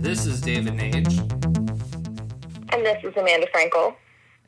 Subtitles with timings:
[0.00, 1.18] This is David Nage,
[2.72, 3.94] And this is Amanda Frankel.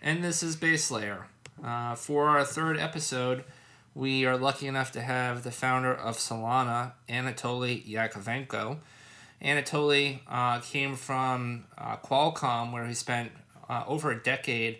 [0.00, 1.26] and this is Base Layer.
[1.62, 3.44] Uh, for our third episode,
[3.94, 8.78] we are lucky enough to have the founder of Solana, Anatoly Yakovenko.
[9.42, 13.32] Anatoly uh, came from uh, Qualcomm, where he spent
[13.68, 14.78] uh, over a decade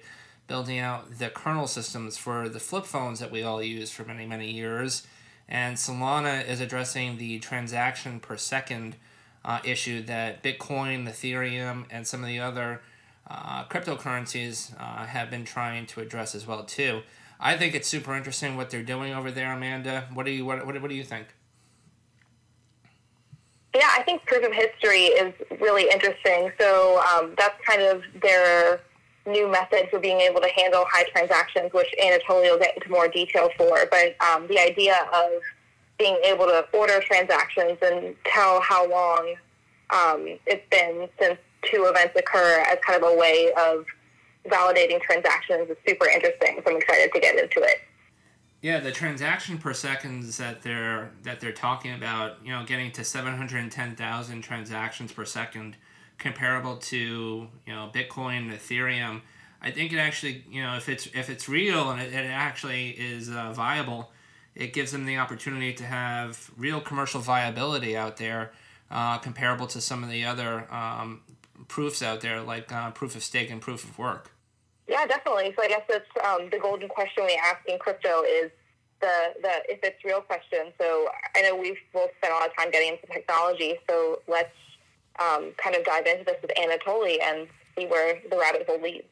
[0.49, 4.27] building out the kernel systems for the flip phones that we all use for many,
[4.27, 5.07] many years.
[5.49, 8.97] And Solana is addressing the transaction per second
[9.45, 12.83] uh, issue that Bitcoin, Ethereum, and some of the other
[13.31, 17.03] uh, cryptocurrencies uh, have been trying to address as well too.
[17.39, 20.09] I think it's super interesting what they're doing over there, Amanda.
[20.13, 21.29] What do you what, what, what do you think?
[23.75, 26.51] Yeah, I think proof of history is really interesting.
[26.59, 28.81] So um, that's kind of their
[29.29, 33.09] new method for being able to handle high transactions, which Anatoly will get into more
[33.09, 33.79] detail for.
[33.91, 35.31] But um, the idea of
[35.99, 39.35] being able to order transactions and tell how long
[39.91, 41.39] um, it's been since
[41.71, 43.85] two events occur as kind of a way of
[44.47, 46.61] validating transactions is super interesting.
[46.65, 47.81] So I'm excited to get into it.
[48.61, 53.05] Yeah, the transaction per seconds that they're that they're talking about, you know, getting to
[53.05, 55.77] seven hundred and ten thousand transactions per second,
[56.19, 59.23] comparable to you know Bitcoin, Ethereum.
[59.61, 62.91] I think it actually, you know, if it's if it's real and it, it actually
[62.91, 64.11] is uh, viable,
[64.55, 68.53] it gives them the opportunity to have real commercial viability out there,
[68.91, 71.23] uh, comparable to some of the other um,
[71.67, 74.31] proofs out there, like uh, proof of stake and proof of work.
[74.87, 75.53] Yeah, definitely.
[75.57, 78.51] So I guess that's um, the golden question we ask in crypto is
[79.01, 80.73] the, the if it's real question.
[80.81, 83.75] So I know we've both spent a lot of time getting into technology.
[83.89, 84.51] So let's
[85.21, 89.07] um, kind of dive into this with Anatoly and see where the rabbit hole leads.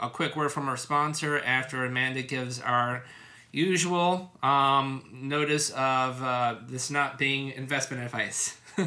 [0.00, 3.04] a quick word from our sponsor after Amanda gives our
[3.52, 8.56] usual um, notice of uh, this not being investment advice.
[8.78, 8.86] All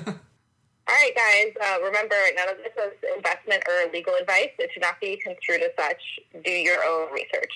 [0.88, 1.54] right, guys.
[1.62, 4.50] Uh, remember, none of this is investment or legal advice.
[4.60, 6.02] It should not be construed as such.
[6.44, 7.54] Do your own research.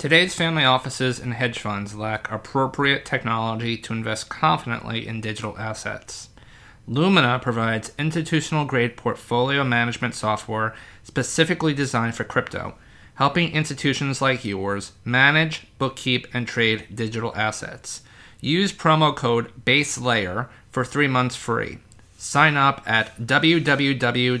[0.00, 6.30] Today's family offices and hedge funds lack appropriate technology to invest confidently in digital assets.
[6.86, 12.76] Lumina provides institutional grade portfolio management software specifically designed for crypto,
[13.16, 18.00] helping institutions like yours manage, bookkeep, and trade digital assets.
[18.40, 21.76] Use promo code BASELAYER for three months free.
[22.16, 24.40] Sign up at www.lumina.app.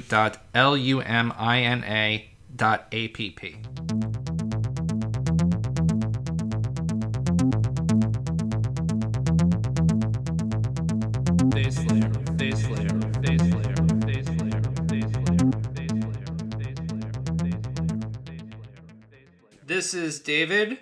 [19.80, 20.76] This is David,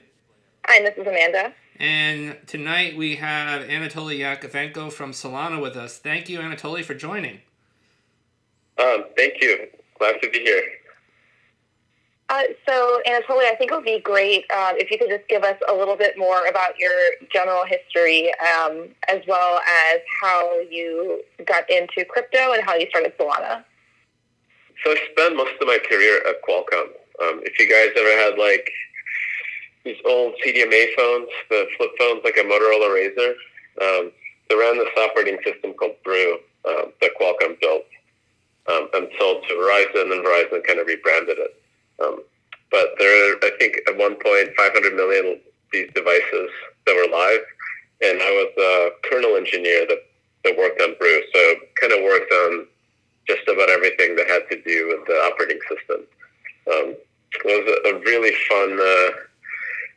[0.66, 1.52] Hi, this is Amanda.
[1.78, 5.98] and tonight we have Anatoly Yakovenko from Solana with us.
[5.98, 7.38] Thank you, Anatoly, for joining.
[8.76, 9.68] Um, thank you.
[10.00, 10.64] Glad to be here.
[12.28, 15.44] Uh, so, Anatoly, I think it would be great um, if you could just give
[15.44, 16.90] us a little bit more about your
[17.32, 23.16] general history, um, as well as how you got into crypto and how you started
[23.16, 23.62] Solana.
[24.84, 26.88] So I spent most of my career at Qualcomm.
[27.20, 28.70] Um, if you guys ever had like
[29.88, 33.32] these old CDMA phones, the flip phones like a Motorola Razr,
[33.80, 34.12] um,
[34.48, 36.38] they ran this operating system called Brew
[36.68, 37.88] um, that Qualcomm built
[38.68, 41.62] um, and sold to Verizon, and Verizon kind of rebranded it.
[42.04, 42.20] Um,
[42.70, 45.40] but there are, I think, at one point, 500 million
[45.72, 46.50] these devices
[46.86, 47.44] that were live,
[48.04, 50.04] and I was a kernel engineer that,
[50.44, 52.66] that worked on Brew, so kind of worked on
[53.26, 56.04] just about everything that had to do with the operating system.
[56.72, 56.96] Um,
[57.32, 59.27] it was a, a really fun uh,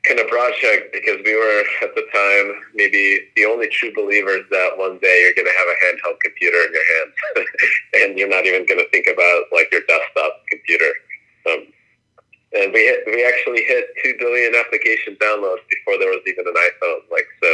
[0.06, 4.74] kind of project because we were at the time maybe the only true believers that
[4.78, 7.14] one day you're going to have a handheld computer in your hands
[8.02, 10.92] and you're not even going to think about like your desktop computer.
[11.50, 11.68] Um,
[12.54, 16.58] and we hit, we actually hit two billion application downloads before there was even an
[16.58, 17.02] iPhone.
[17.12, 17.50] Like so,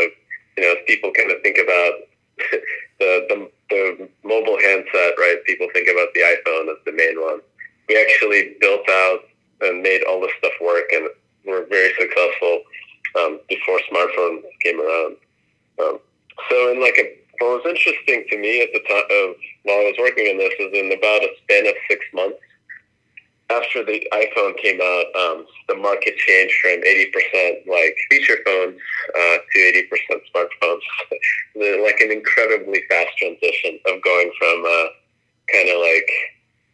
[0.57, 1.93] you know, if people kind of think about
[2.99, 5.37] the, the the mobile handset, right?
[5.45, 7.41] People think about the iPhone as the main one.
[7.89, 9.19] We actually built out
[9.61, 11.09] and made all this stuff work, and
[11.47, 12.61] were very successful
[13.17, 15.15] um, before smartphones came around.
[15.81, 15.99] Um,
[16.49, 19.93] so, in like a, what was interesting to me at the time of while I
[19.93, 22.39] was working on this is in about a span of six months
[23.49, 24.05] after the
[24.67, 28.79] iPhone came out, um, the market changed from 80% like feature phones
[29.15, 31.83] uh, to 80% smartphones.
[31.83, 34.87] like an incredibly fast transition of going from uh,
[35.51, 36.09] kind of like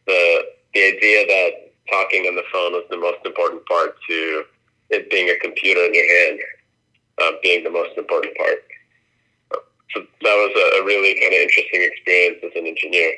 [0.08, 4.44] the the idea that talking on the phone was the most important part to
[4.90, 6.40] it being a computer in your hand
[7.22, 8.60] uh, being the most important part.
[9.94, 13.14] So that was a, a really kind of interesting experience as an engineer.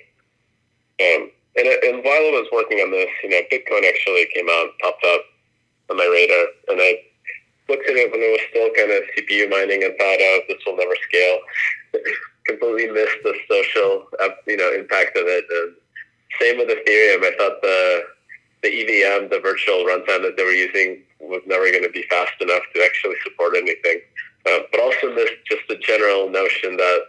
[0.99, 4.75] Um, and, and while I was working on this, you know, Bitcoin actually came out,
[4.81, 5.23] popped up
[5.89, 6.99] on my radar, and I
[7.69, 10.59] looked at it when it was still kind of CPU mining and thought, oh, this
[10.65, 11.39] will never scale.
[12.45, 15.45] Completely missed the social, uh, you know, impact of it.
[15.47, 15.75] And
[16.43, 17.23] same with Ethereum.
[17.23, 18.03] I thought the
[18.63, 22.33] the EVM, the virtual runtime that they were using, was never going to be fast
[22.41, 24.01] enough to actually support anything.
[24.49, 26.99] Uh, but also missed just the general notion that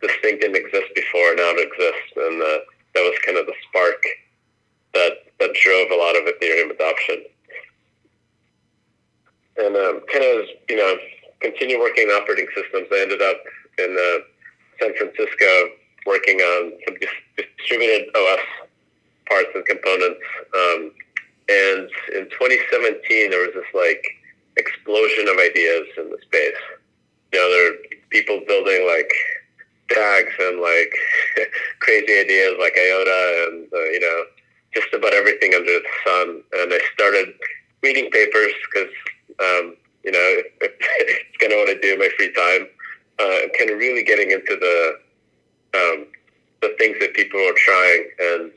[0.00, 2.64] this thing didn't exist before, now it exists, and uh,
[2.94, 4.02] that was kind of the spark
[4.94, 7.24] that that drove a lot of Ethereum adoption.
[9.56, 10.96] And um, kind of you know
[11.40, 12.88] continue working on operating systems.
[12.90, 13.40] I ended up
[13.78, 14.18] in uh,
[14.80, 15.50] San Francisco
[16.24, 18.40] working on some dis- distributed OS
[19.28, 20.20] parts and components.
[20.54, 20.92] Um,
[21.48, 24.04] and in 2017, there was this like
[24.56, 26.62] explosion of ideas in the space.
[27.32, 27.76] You know, there are
[28.10, 29.12] people building like
[29.88, 30.92] DAGs and like
[31.80, 34.24] crazy ideas like IOTA and, uh, you know,
[34.74, 36.42] just about everything under the sun.
[36.60, 37.34] And I started
[37.82, 38.92] reading papers because,
[39.40, 42.68] um, you know, it's kind of what I do in my free time.
[43.20, 44.98] Uh, kind of really getting into the
[45.74, 46.06] um,
[46.62, 48.50] the things that people were trying, and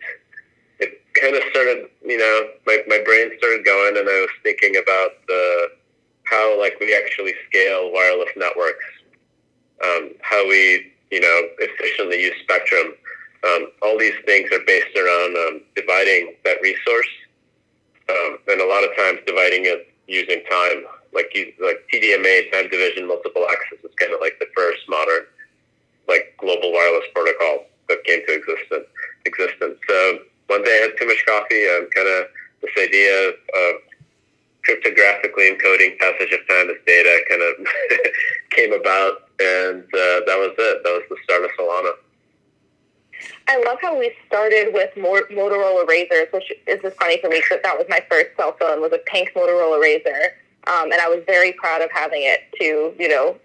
[0.80, 1.90] it kind of started.
[2.06, 5.72] You know, my my brain started going, and I was thinking about the
[6.24, 8.86] how like we actually scale wireless networks,
[9.84, 12.94] um, how we you know, efficiently use spectrum.
[13.46, 17.10] Um, all these things are based around um, dividing that resource,
[18.10, 20.84] um, and a lot of times dividing it using time.
[21.14, 21.32] Like
[21.62, 25.24] like TDMA, time division, multiple access is kind of like the first modern,
[26.08, 28.88] like global wireless protocol that came to existence.
[29.26, 29.80] Existence.
[29.88, 32.28] So one day I had too much coffee, and kind of
[32.62, 33.74] this idea of
[34.68, 37.68] cryptographically encoding passage of time as data kind of
[38.52, 40.84] came about and uh, that was it.
[40.84, 41.94] That was the start of Solana.
[43.48, 47.62] I love how we started with Motorola Razrs, which is just funny for me because
[47.64, 50.32] that was my first cell phone was a pink Motorola Razr,
[50.68, 53.38] um, and I was very proud of having it to you know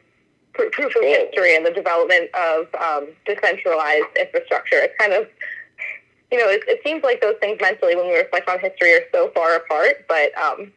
[0.54, 4.76] pr- proof of history and the development of um, decentralized infrastructure.
[4.76, 5.28] It's kind of
[6.30, 9.04] you know it, it, seems like those things mentally when we reflect on history are
[9.12, 10.72] so far apart, but um,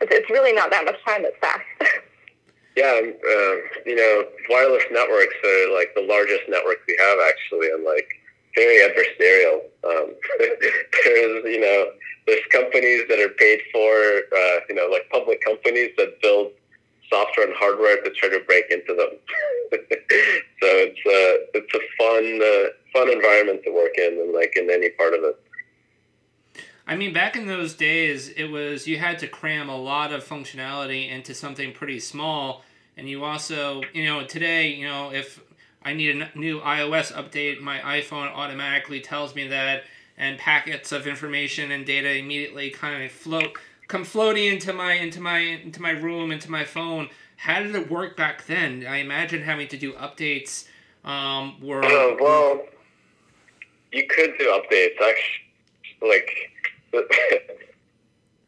[0.00, 1.64] it's, it's really not that much time that's passed.
[2.74, 7.84] Yeah, uh, you know, wireless networks are like the largest network we have actually, and
[7.84, 8.08] like
[8.54, 9.60] very adversarial.
[9.84, 11.90] Um, there's, you know,
[12.26, 16.52] there's companies that are paid for, uh, you know, like public companies that build
[17.12, 19.10] software and hardware to try to break into them.
[19.72, 24.70] so it's a it's a fun uh, fun environment to work in, and like in
[24.70, 25.38] any part of it.
[26.86, 30.24] I mean, back in those days, it was you had to cram a lot of
[30.24, 32.64] functionality into something pretty small,
[32.96, 35.40] and you also, you know, today, you know, if
[35.82, 39.84] I need a new iOS update, my iPhone automatically tells me that,
[40.16, 43.56] and packets of information and data immediately kind of float
[43.92, 47.10] come floating into my into my into my room into my phone.
[47.36, 48.86] How did it work back then?
[48.86, 50.66] I imagine having to do updates
[51.04, 51.84] um, were.
[51.84, 52.62] Uh, well,
[53.92, 54.96] you could do updates.
[54.96, 56.30] Actually, like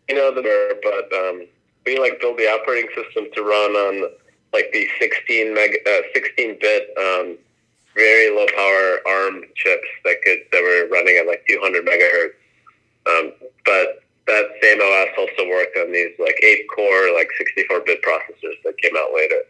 [0.08, 0.42] you know the
[0.82, 1.46] but um,
[1.84, 4.10] we like build the operating system to run on
[4.54, 7.36] like the 16 meg, uh, 16 bit, um,
[7.94, 12.32] very low power ARM chips that could that were running at like 200 megahertz.
[13.06, 13.32] Um,
[13.66, 18.56] but that same OS also worked on these like eight core, like 64 bit processors
[18.64, 19.40] that came out later.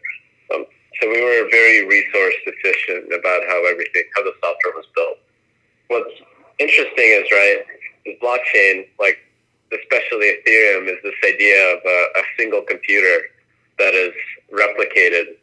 [0.53, 0.65] Um,
[1.01, 5.17] so we were very resource efficient about how everything, how the software was built.
[5.87, 6.15] What's
[6.59, 7.59] interesting is right
[8.05, 9.19] is blockchain, like
[9.73, 13.31] especially Ethereum, is this idea of a, a single computer
[13.79, 14.13] that is
[14.51, 15.35] replicated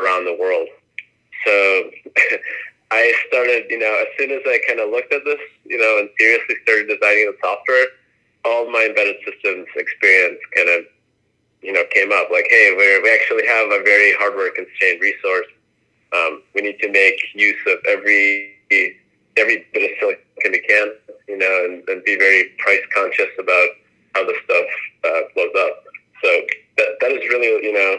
[0.00, 0.68] around the world.
[1.44, 1.90] So
[2.90, 5.98] I started, you know, as soon as I kind of looked at this, you know,
[5.98, 7.86] and seriously started designing the software,
[8.46, 10.84] all my embedded systems experience kind of,
[11.62, 12.30] you know, came up.
[12.30, 15.50] Like, hey, we we actually have a very hardware constrained resource.
[16.14, 18.54] Um, we need to make use of every
[19.36, 20.92] every bit of silicon we can
[21.28, 23.68] you know, and, and be very price conscious about
[24.14, 24.66] how the stuff
[25.04, 25.84] uh, blows up.
[26.22, 26.40] So
[26.78, 27.98] that, that is really, you know,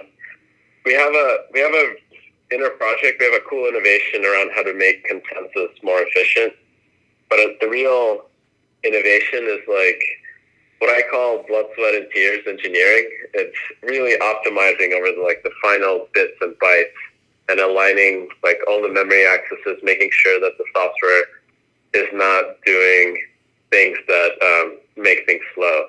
[0.85, 1.95] we have a we have a
[2.51, 3.19] inner project.
[3.19, 6.53] We have a cool innovation around how to make consensus more efficient.
[7.29, 8.25] But the real
[8.83, 10.01] innovation is like
[10.79, 13.09] what I call blood, sweat, and tears engineering.
[13.33, 16.93] It's really optimizing over the, like the final bits and bytes
[17.49, 21.23] and aligning like all the memory accesses, making sure that the software
[21.93, 23.17] is not doing
[23.71, 25.85] things that um, make things slow.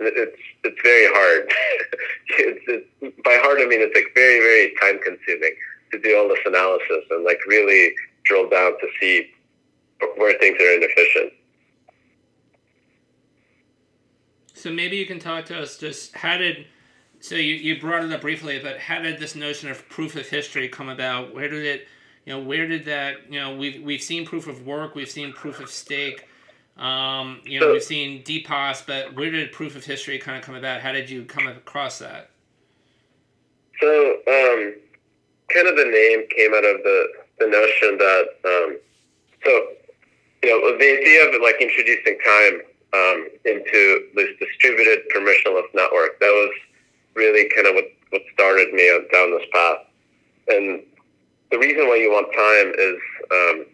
[0.00, 1.48] It's it's very hard.
[2.38, 5.54] it's, it's, by hard I mean it's like very very time consuming
[5.92, 7.94] to do all this analysis and like really
[8.24, 9.30] drill down to see
[10.16, 11.32] where things are inefficient.
[14.62, 16.66] So maybe you can talk to us just how did
[17.18, 20.28] so you, you brought it up briefly, but how did this notion of proof of
[20.28, 21.34] history come about?
[21.34, 21.88] Where did it
[22.24, 25.32] you know where did that you know we've we've seen proof of work, we've seen
[25.32, 26.28] proof of stake,
[26.76, 30.54] um, you know we've seen DPoS, but where did proof of history kind of come
[30.54, 30.80] about?
[30.80, 32.30] How did you come across that?
[33.80, 34.74] So um,
[35.52, 37.08] kind of the name came out of the
[37.40, 38.78] the notion that um,
[39.44, 39.50] so
[40.44, 42.60] you know the idea of like introducing time
[42.94, 46.20] um, into this distributed permissionless network.
[46.20, 46.52] That was
[47.14, 49.78] really kind of what, what started me down this path.
[50.48, 50.82] And
[51.50, 52.98] the reason why you want time is
[53.30, 53.66] um,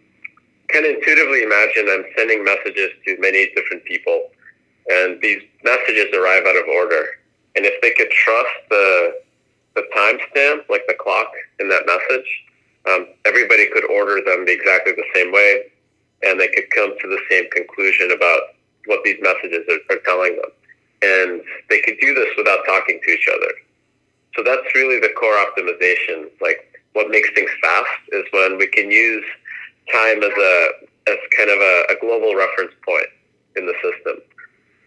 [0.85, 4.29] of intuitively imagine I'm sending messages to many different people,
[4.89, 7.19] and these messages arrive out of order.
[7.55, 9.21] And if they could trust the
[9.75, 12.27] the timestamp, like the clock in that message,
[12.89, 15.71] um, everybody could order them exactly the same way,
[16.23, 20.35] and they could come to the same conclusion about what these messages are, are telling
[20.35, 20.51] them.
[21.01, 23.51] And they could do this without talking to each other.
[24.35, 26.29] So that's really the core optimization.
[26.41, 29.25] Like what makes things fast is when we can use
[29.91, 30.69] time as a
[31.07, 33.07] as kind of a, a global reference point
[33.55, 34.21] in the system.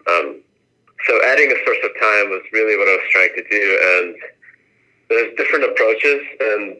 [0.08, 0.40] Um,
[1.06, 4.16] so adding a source of time was really what I was trying to do, and
[5.08, 6.76] there's different approaches, and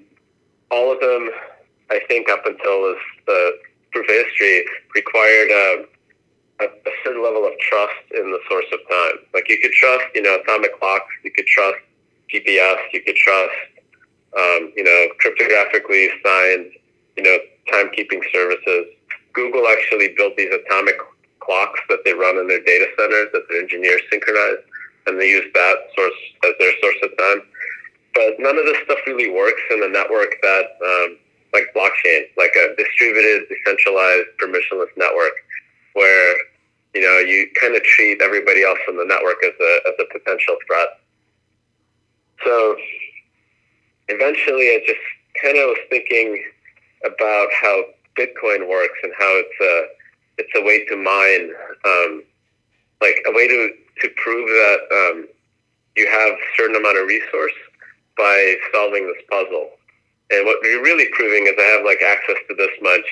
[0.71, 1.31] all of them,
[1.91, 3.59] I think, up until this the
[3.93, 4.65] proof of history,
[4.95, 5.83] required uh,
[6.63, 9.27] a, a certain level of trust in the source of time.
[9.35, 11.79] Like you could trust, you know, atomic clocks, you could trust
[12.33, 13.59] GPS, you could trust,
[14.39, 16.73] um, you know, cryptographically signed,
[17.17, 17.37] you know,
[17.73, 18.87] timekeeping services.
[19.33, 20.97] Google actually built these atomic
[21.41, 24.63] clocks that they run in their data centers that their engineers synchronize,
[25.07, 27.43] and they use that source as their source of time.
[28.15, 31.19] But none of this stuff really works in a network that, um,
[31.53, 35.33] like blockchain, like a distributed, decentralized, permissionless network,
[35.95, 36.37] where
[36.95, 40.13] you know, you kind of treat everybody else in the network as a, as a
[40.13, 40.89] potential threat.
[42.45, 42.77] So
[44.09, 45.01] eventually I just
[45.41, 46.45] kind of was thinking
[47.05, 47.85] about how
[48.19, 49.87] Bitcoin works and how it's a,
[50.39, 51.53] it's a way to mine,
[51.85, 52.23] um,
[53.01, 53.71] like a way to,
[54.01, 55.29] to prove that um,
[55.97, 57.53] you have a certain amount of resource
[58.17, 59.71] by solving this puzzle.
[60.31, 63.07] And what you're really proving is I have like access to this much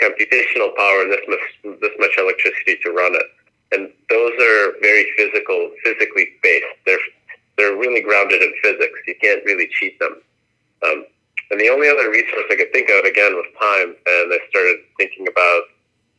[0.00, 3.26] computational power and this much, this much electricity to run it.
[3.72, 6.66] And those are very physical, physically based.
[6.84, 6.98] They're
[7.56, 9.00] they're really grounded in physics.
[9.06, 10.20] You can't really cheat them.
[10.84, 11.06] Um,
[11.50, 13.96] and the only other resource I could think of again was time.
[14.06, 15.62] And I started thinking about,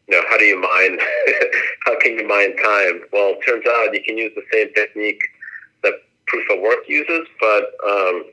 [0.08, 0.98] you know, how do you mine?
[1.86, 3.02] how can you mine time?
[3.12, 5.22] Well, it turns out you can use the same technique
[5.84, 5.94] that
[6.28, 8.26] proof of work uses, but um,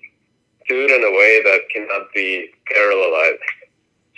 [0.69, 3.39] do it in a way that cannot be parallelized.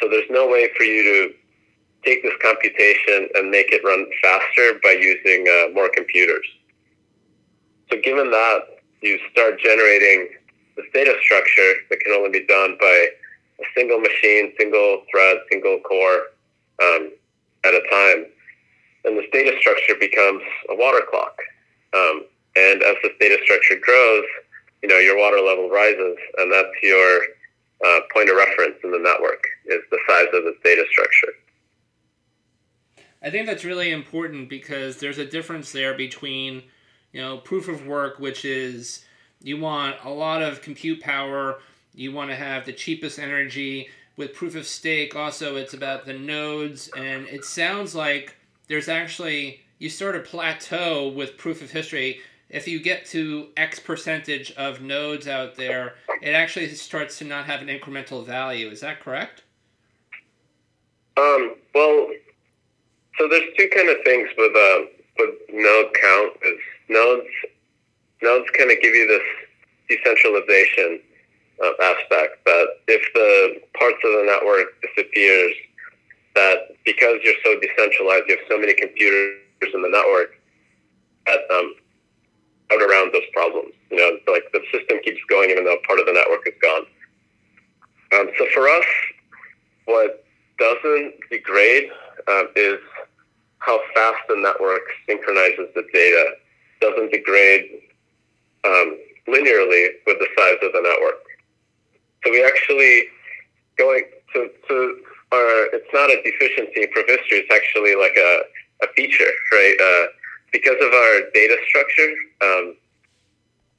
[0.00, 1.34] So there's no way for you to
[2.04, 6.46] take this computation and make it run faster by using uh, more computers.
[7.90, 8.60] So given that,
[9.02, 10.28] you start generating
[10.76, 13.08] this data structure that can only be done by
[13.60, 16.22] a single machine, single thread, single core
[16.82, 17.10] um,
[17.64, 18.26] at a time.
[19.04, 21.36] And this data structure becomes a water clock.
[21.94, 22.24] Um,
[22.56, 24.24] and as this data structure grows,
[24.82, 27.20] you know, your water level rises, and that's your
[27.84, 31.32] uh, point of reference in the network is the size of this data structure.
[33.22, 36.62] I think that's really important because there's a difference there between,
[37.12, 39.04] you know, proof of work, which is
[39.42, 41.58] you want a lot of compute power,
[41.94, 43.88] you want to have the cheapest energy.
[44.16, 48.34] With proof of stake, also, it's about the nodes, and it sounds like
[48.66, 53.78] there's actually you sort of plateau with proof of history if you get to X
[53.78, 58.70] percentage of nodes out there, it actually starts to not have an incremental value.
[58.70, 59.42] Is that correct?
[61.16, 62.08] Um, well,
[63.18, 64.78] so there's two kind of things with uh,
[65.18, 66.32] with node count.
[66.42, 67.28] Is nodes
[68.22, 69.26] nodes kind of give you this
[69.88, 71.00] decentralization
[71.62, 75.54] uh, aspect that if the parts of the network disappears,
[76.34, 79.38] that because you're so decentralized, you have so many computers
[79.72, 80.30] in the network
[81.26, 81.74] that um,
[82.72, 83.72] out around those problems.
[83.90, 86.86] You know, like the system keeps going even though part of the network is gone.
[88.14, 88.84] Um, so for us,
[89.86, 90.24] what
[90.58, 91.90] doesn't degrade
[92.28, 92.78] um, is
[93.58, 96.24] how fast the network synchronizes the data
[96.80, 97.80] doesn't degrade
[98.64, 98.98] um,
[99.28, 101.22] linearly with the size of the network.
[102.24, 103.04] So we actually
[103.78, 104.76] going to, to
[105.32, 108.42] our, it's not a deficiency in proof history, it's actually like a,
[108.84, 109.76] a feature, right?
[109.80, 110.06] Uh,
[110.52, 112.10] because of our data structure,
[112.42, 112.76] um,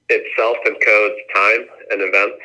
[0.09, 2.41] it self encodes time and events,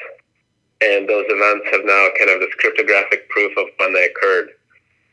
[0.82, 4.50] and those events have now kind of this cryptographic proof of when they occurred.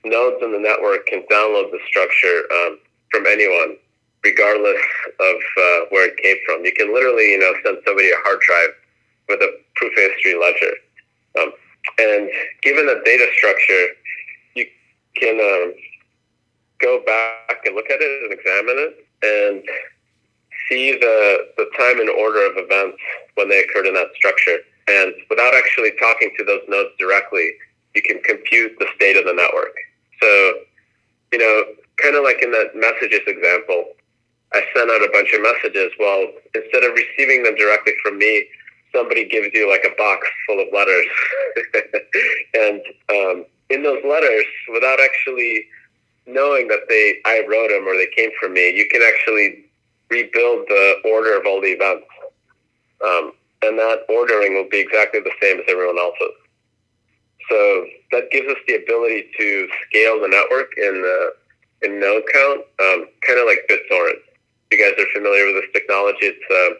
[0.06, 2.80] Nodes in the network can download the structure um,
[3.12, 3.76] from anyone,
[4.24, 4.82] regardless
[5.20, 6.64] of uh, where it came from.
[6.64, 8.74] You can literally, you know, send somebody a hard drive
[9.28, 10.74] with a proof of history ledger.
[11.40, 11.52] Um,
[12.00, 12.30] and
[12.62, 13.86] given the data structure,
[14.56, 14.66] you
[15.16, 15.74] can um,
[16.80, 19.64] go back and look at it and examine it and
[20.70, 22.98] see the, the time and order of events
[23.36, 24.60] when they occurred in that structure.
[24.88, 27.54] And without actually talking to those nodes directly,
[27.96, 29.76] you can compute the state of the network.
[30.22, 30.54] So,
[31.32, 31.64] you know,
[32.02, 33.86] kind of like in that messages example,
[34.54, 35.92] I sent out a bunch of messages.
[36.00, 38.48] Well, instead of receiving them directly from me,
[38.94, 41.06] somebody gives you like a box full of letters.
[42.54, 45.66] and um, in those letters, without actually
[46.26, 49.66] knowing that they I wrote them or they came from me, you can actually
[50.10, 52.08] rebuild the order of all the events.
[53.06, 56.36] Um, and that ordering will be exactly the same as everyone else's.
[57.50, 61.34] So that gives us the ability to scale the network in the
[61.82, 64.20] in node count, um, kind of like BitTorrent.
[64.70, 66.76] If you guys are familiar with this technology, it's uh,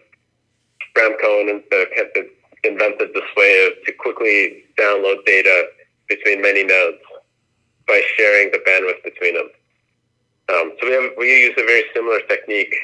[0.94, 2.22] Bram Cohen uh,
[2.64, 5.70] invented this way of, to quickly download data
[6.10, 7.00] between many nodes
[7.88, 9.50] by sharing the bandwidth between them.
[10.50, 12.76] Um, so we have we use a very similar technique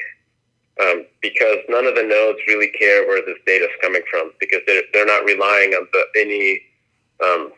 [0.82, 4.62] um, because none of the nodes really care where this data is coming from because
[4.68, 6.62] they're, they're not relying on the, any
[7.24, 7.51] um,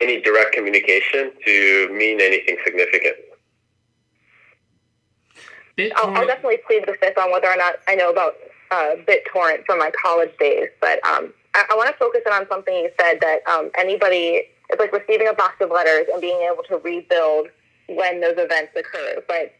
[0.00, 3.16] any direct communication to mean anything significant.
[5.96, 8.34] I'll, I'll, definitely plead the fifth on whether or not I know about
[8.70, 12.46] uh, BitTorrent from my college days, but um, I, I want to focus in on
[12.48, 16.40] something you said that um, anybody it's like receiving a box of letters and being
[16.50, 17.48] able to rebuild
[17.88, 19.22] when those events occur.
[19.26, 19.52] But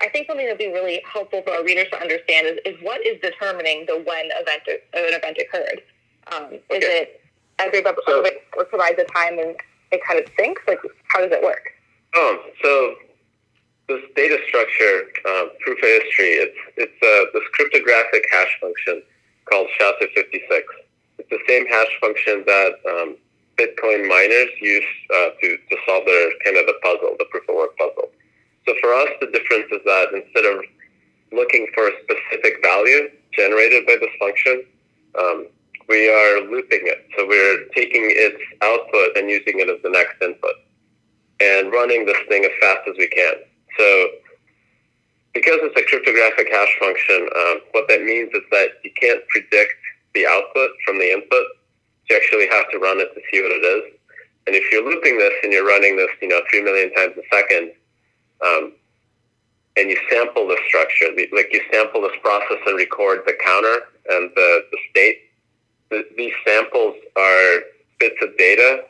[0.00, 2.76] I think something that would be really helpful for our readers to understand is, is
[2.82, 5.82] what is determining the when event an event occurred.
[6.30, 7.08] Um, is okay.
[7.08, 7.22] it
[7.58, 8.24] everybody so,
[8.68, 9.56] provides a time and
[9.92, 10.60] it kind of syncs?
[10.66, 11.72] Like, how does it work?
[12.16, 12.94] Um, so
[13.88, 19.02] this data structure, um, proof of history, it's it's uh, this cryptographic hash function
[19.46, 20.60] called SHA-256.
[21.18, 23.16] It's the same hash function that um,
[23.56, 27.56] Bitcoin miners use uh, to to solve their kind of the puzzle, the proof of
[27.56, 28.12] work puzzle.
[28.66, 30.64] So for us, the difference is that instead of
[31.32, 34.64] looking for a specific value generated by this function,
[35.18, 35.46] um,
[35.88, 37.06] we are looping it.
[37.16, 40.54] So we're taking its output and using it as the next input
[41.40, 43.34] and running this thing as fast as we can.
[43.78, 44.08] So
[45.34, 49.74] because it's a cryptographic hash function, um, what that means is that you can't predict
[50.14, 51.46] the output from the input.
[52.10, 53.98] You actually have to run it to see what it is.
[54.46, 57.26] And if you're looping this and you're running this, you know, three million times a
[57.30, 57.72] second,
[58.44, 58.72] um,
[59.76, 64.30] and you sample the structure, like you sample this process and record the counter and
[64.34, 65.27] the, the state.
[65.90, 67.60] The, these samples are
[67.98, 68.84] bits of data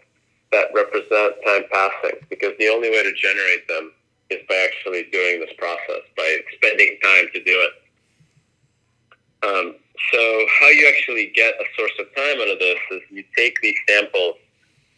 [0.53, 3.93] that represent time passing because the only way to generate them
[4.31, 7.73] is by actually doing this process, by spending time to do it.
[9.41, 9.75] Um,
[10.13, 13.61] so how you actually get a source of time out of this is you take
[13.63, 14.37] these samples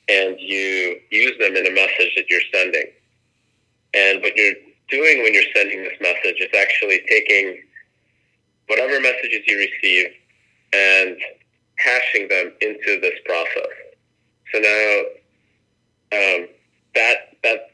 [0.08, 2.86] and you use them in a message that you're sending.
[3.94, 4.54] And what you're
[4.88, 7.62] doing when you're sending this message is actually taking
[8.66, 10.08] whatever messages you receive
[10.72, 11.16] and
[11.82, 13.74] hashing them into this process.
[14.52, 15.02] So now
[16.12, 16.48] um,
[16.94, 17.70] that that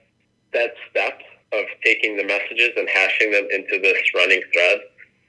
[0.52, 1.20] that step
[1.52, 4.78] of taking the messages and hashing them into this running thread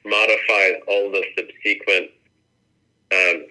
[0.05, 2.11] modifies all the subsequent
[3.11, 3.47] um,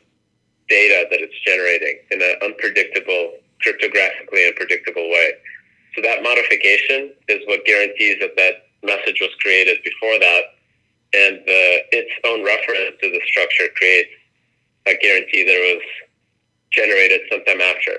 [0.68, 5.32] data that it's generating in an unpredictable, cryptographically unpredictable way.
[5.94, 10.42] So that modification is what guarantees that that message was created before that,
[11.14, 11.62] and the,
[11.92, 14.10] its own reference to the structure creates
[14.86, 15.82] a guarantee that was
[16.72, 17.92] generated sometime after.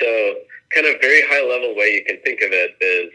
[0.00, 0.34] So,
[0.74, 3.10] kind of very high level way you can think of it is,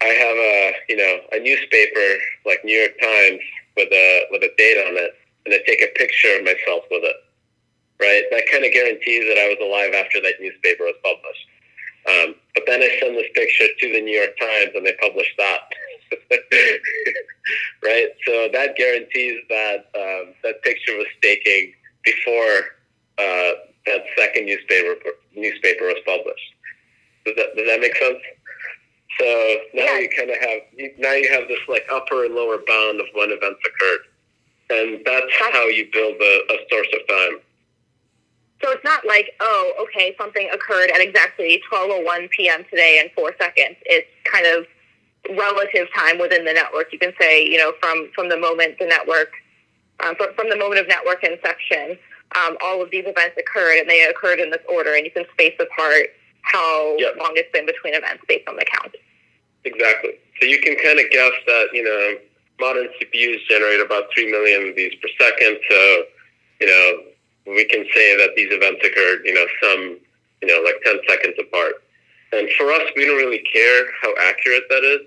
[0.00, 2.06] I have a you know a newspaper
[2.46, 3.40] like New York Times
[3.76, 5.12] with a with a date on it,
[5.46, 7.16] and I take a picture of myself with it.
[8.00, 11.46] Right, that kind of guarantees that I was alive after that newspaper was published.
[12.04, 15.32] Um, but then I send this picture to the New York Times and they publish
[15.38, 15.60] that.
[17.84, 18.08] right?
[18.26, 21.72] So that guarantees that um, that picture was taken
[22.04, 22.74] before
[23.18, 23.52] uh,
[23.86, 24.94] that second newspaper
[25.34, 26.54] newspaper was published.
[27.26, 28.18] Does that, does that make sense?
[29.18, 29.98] So now yeah.
[29.98, 30.60] you kind of have
[30.98, 34.04] now you have this like upper and lower bound of when events occurred,
[34.70, 37.40] and that's how you build a, a source of time.
[38.62, 42.64] So it's not like, oh, okay, something occurred at exactly 12:01 p.m.
[42.70, 43.76] today in four seconds.
[43.84, 44.66] It's kind of
[45.30, 46.92] relative time within the network.
[46.92, 49.32] You can say, you know, from from the moment the network,
[50.00, 51.98] um, from, from the moment of network inception,
[52.34, 55.24] um, all of these events occurred, and they occurred in this order, and you can
[55.32, 56.10] space apart
[56.42, 57.16] how yep.
[57.18, 58.94] long it's been between events based on the count.
[59.64, 60.20] Exactly.
[60.40, 62.18] So you can kind of guess that, you know,
[62.60, 65.58] modern CPUs generate about 3 million of these per second.
[65.70, 66.04] So,
[66.60, 66.98] you know,
[67.46, 69.98] we can say that these events occurred, you know, some,
[70.42, 71.82] you know, like 10 seconds apart.
[72.32, 75.06] And for us, we don't really care how accurate that is.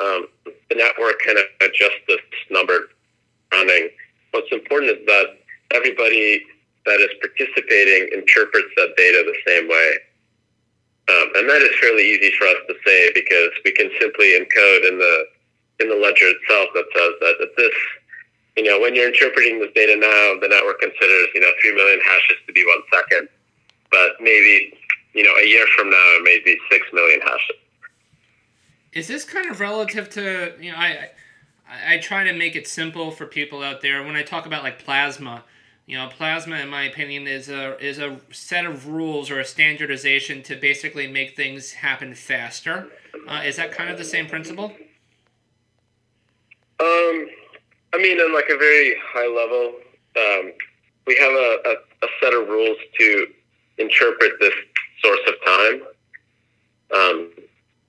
[0.00, 2.90] Um, the network kind of adjusts this number
[3.52, 3.90] running.
[4.32, 5.38] What's important is that
[5.72, 6.44] everybody
[6.86, 9.90] that is participating interprets that data the same way.
[11.08, 14.88] Um, and that is fairly easy for us to say because we can simply encode
[14.88, 15.24] in the
[15.80, 17.74] in the ledger itself that says that at this,
[18.56, 22.00] you know, when you're interpreting this data now, the network considers you know three million
[22.00, 23.28] hashes to be one second,
[23.90, 24.72] but maybe
[25.12, 27.60] you know a year from now it may be six million hashes.
[28.94, 31.10] Is this kind of relative to you know I
[31.68, 34.62] I, I try to make it simple for people out there when I talk about
[34.62, 35.44] like plasma
[35.86, 39.44] you know, plasma, in my opinion, is a is a set of rules or a
[39.44, 42.88] standardization to basically make things happen faster.
[43.28, 44.72] Uh, is that kind of the same principle?
[46.80, 47.28] Um,
[47.92, 49.74] I mean, on like a very high level,
[50.16, 50.52] um,
[51.06, 53.26] we have a, a, a, set of rules to
[53.78, 54.54] interpret this
[55.02, 55.82] source of time,
[56.94, 57.30] um,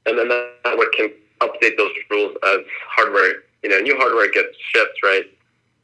[0.06, 1.12] and then that network can
[1.66, 3.44] update those rules as hardware.
[3.64, 5.26] You know, new hardware gets shipped, right?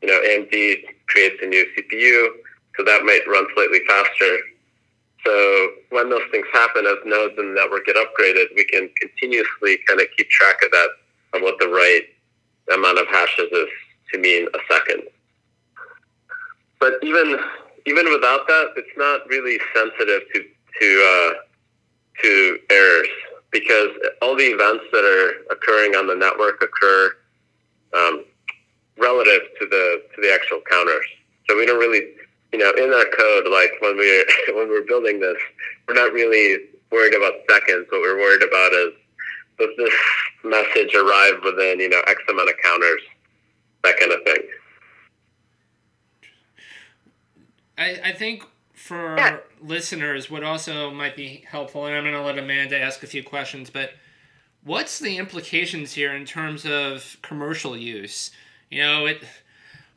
[0.02, 2.28] You know, AMD creates a new CPU,
[2.78, 4.38] so that might run slightly faster.
[5.26, 9.80] So when those things happen, as nodes in the network get upgraded, we can continuously
[9.88, 10.90] kind of keep track of that,
[11.34, 12.04] of what the right
[12.74, 13.68] amount of hashes is
[14.12, 15.04] to mean a second.
[16.80, 17.38] But even
[17.86, 20.46] even without that, it's not really sensitive to
[20.80, 21.34] to uh,
[22.24, 23.08] to errors
[23.52, 23.90] because
[24.22, 27.16] all the events that are occurring on the network occur
[27.94, 28.24] um,
[28.98, 31.06] relative to the to the actual counters.
[31.50, 32.14] So we don't really,
[32.54, 35.38] you know, in our code, like when we when we're building this,
[35.88, 37.88] we're not really worried about seconds.
[37.90, 38.94] What we're worried about is
[39.60, 39.94] does this
[40.44, 43.02] message arrive within you know X amount of counters,
[43.84, 44.44] that kind of thing.
[47.78, 48.44] I, I think
[48.82, 49.38] for yeah.
[49.62, 53.24] listeners, what also might be helpful, and I'm going to let Amanda ask a few
[53.24, 53.92] questions, but
[54.64, 58.32] what's the implications here in terms of commercial use?
[58.70, 59.24] You know, it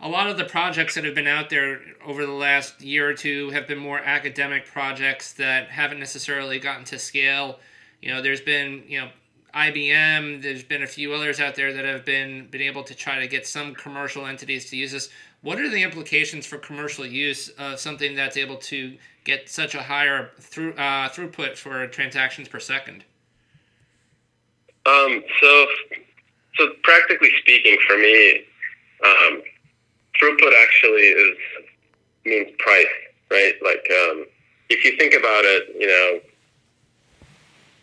[0.01, 3.15] a lot of the projects that have been out there over the last year or
[3.15, 7.59] two have been more academic projects that haven't necessarily gotten to scale.
[8.03, 9.09] You know, there's been, you know,
[9.55, 13.21] IBM, there's been a few others out there that have been been able to try
[13.21, 15.11] to get some commercial entities to use this.
[15.45, 19.83] What are the implications for commercial use of something that's able to get such a
[19.83, 23.05] higher through uh, throughput for transactions per second?
[24.87, 25.67] Um, so,
[26.57, 28.41] so practically speaking, for me,
[29.05, 29.43] um,
[30.19, 31.37] throughput actually is
[32.25, 32.87] means price,
[33.31, 33.53] right?
[33.63, 34.25] Like um,
[34.71, 36.21] if you think about it, you know,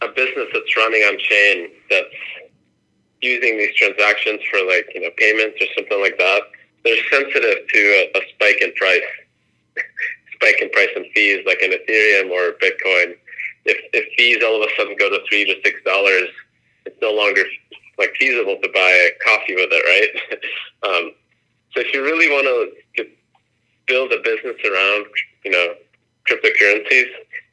[0.02, 2.50] a business that's running on chain that's
[3.22, 6.42] using these transactions for like you know payments or something like that,
[6.84, 9.12] they're sensitive to a, a spike in price,
[10.36, 13.16] spike in price and fees, like in Ethereum or Bitcoin.
[13.66, 16.30] If if fees all of a sudden go to three to six dollars,
[16.86, 17.44] it's no longer
[17.98, 20.40] like feasible to buy a coffee with it, right?
[20.90, 21.12] um,
[21.74, 23.06] so if you really want to
[23.88, 25.06] build a business around,
[25.44, 25.76] you know,
[26.30, 27.10] cryptocurrencies,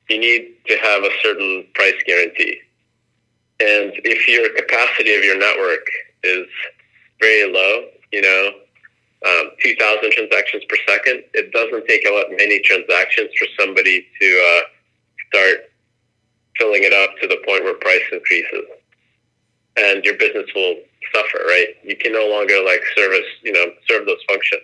[0.09, 2.61] you need to have a certain price guarantee.
[3.61, 5.85] And if your capacity of your network
[6.23, 6.47] is
[7.21, 8.53] very low, you know,
[9.27, 14.27] um, 2,000 transactions per second, it doesn't take a lot many transactions for somebody to
[14.27, 14.61] uh,
[15.29, 15.71] start
[16.57, 18.65] filling it up to the point where price increases
[19.77, 20.77] and your business will
[21.15, 21.69] suffer, right?
[21.85, 24.63] You can no longer like service, you know, serve those functions.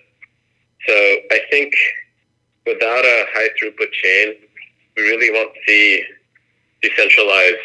[0.87, 0.95] So
[1.31, 1.75] I think
[2.67, 4.35] without a high throughput chain,
[4.97, 6.05] we really won't see
[6.83, 7.57] decentralized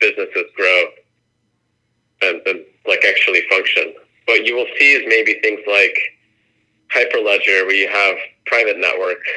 [0.00, 0.84] businesses grow
[2.22, 3.94] and, and like actually function.
[4.26, 5.98] What you will see is maybe things like
[6.94, 9.28] Hyperledger, where you have private networks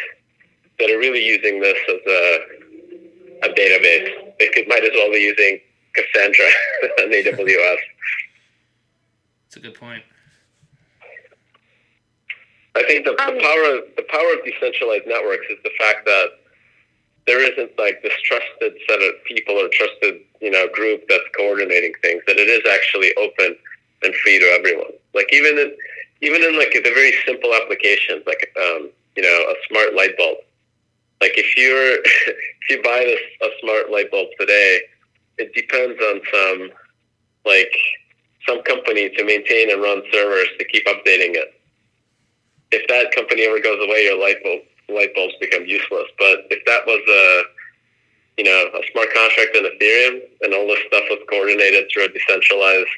[0.80, 2.40] that are really using this as a,
[3.44, 4.34] a database.
[4.40, 5.60] They could might as well be using
[5.94, 6.46] Cassandra
[7.02, 7.78] on AWS.
[9.46, 10.04] That's a good point.
[12.76, 16.06] I think the, the um, power of, the power of decentralized networks is the fact
[16.06, 16.28] that
[17.28, 21.94] there isn't like this trusted set of people or trusted you know group that's coordinating
[22.02, 22.24] things.
[22.28, 23.58] That it is actually open
[24.04, 24.94] and free to everyone.
[25.14, 25.76] Like even in
[26.22, 30.38] even in like the very simple applications, like um, you know a smart light bulb.
[31.20, 34.82] Like if you're if you buy this a smart light bulb today,
[35.38, 36.72] it depends on some
[37.46, 37.74] like
[38.48, 41.54] some company to maintain and run servers to keep updating it.
[42.72, 46.08] If that company ever goes away, your light bulb light bulbs become useless.
[46.18, 47.44] But if that was a
[48.38, 52.10] you know a smart contract in Ethereum and all this stuff was coordinated through a
[52.10, 52.94] decentralized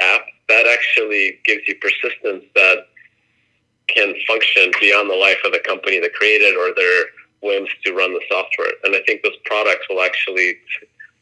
[0.00, 2.86] app, that actually gives you persistence that
[3.88, 7.04] can function beyond the life of the company that created or their
[7.42, 8.72] whims to run the software.
[8.84, 10.56] And I think those products will actually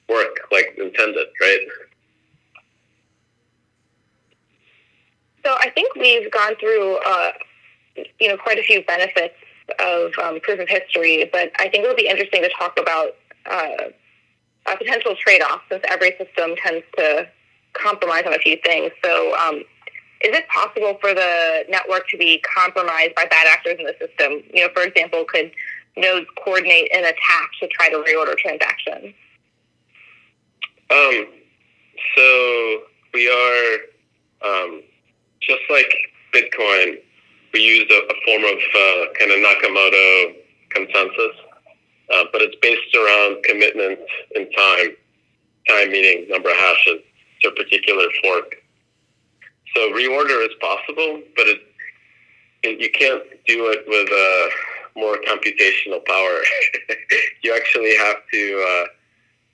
[0.08, 1.60] work like intended, right?
[5.44, 7.32] So I think we've gone through, uh,
[8.20, 9.34] you know, quite a few benefits
[9.80, 13.16] of um, proof of history, but I think it would be interesting to talk about
[13.46, 13.90] uh,
[14.66, 17.28] a potential trade-off since every system tends to
[17.74, 18.92] compromise on a few things.
[19.04, 19.62] So, um,
[20.24, 24.42] is it possible for the network to be compromised by bad actors in the system?
[24.54, 25.50] You know, for example, could
[25.96, 29.14] nodes coordinate an attack to try to reorder transactions?
[30.90, 31.26] Um,
[32.16, 32.82] so
[33.12, 33.78] we are
[34.48, 34.82] um,
[35.40, 35.92] just like
[36.32, 36.98] Bitcoin.
[37.52, 40.34] We use a, a form of uh, kind of Nakamoto
[40.70, 41.36] consensus,
[42.14, 43.98] uh, but it's based around commitment
[44.34, 44.96] in time.
[45.68, 47.02] Time meaning number of hashes
[47.42, 48.56] to a particular fork.
[49.74, 51.60] So reorder is possible, but it,
[52.62, 56.40] it you can't do it with uh, more computational power.
[57.42, 58.86] you actually have to uh,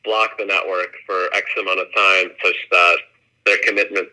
[0.04, 2.96] block the network for X amount of time, such that
[3.46, 4.10] their commitments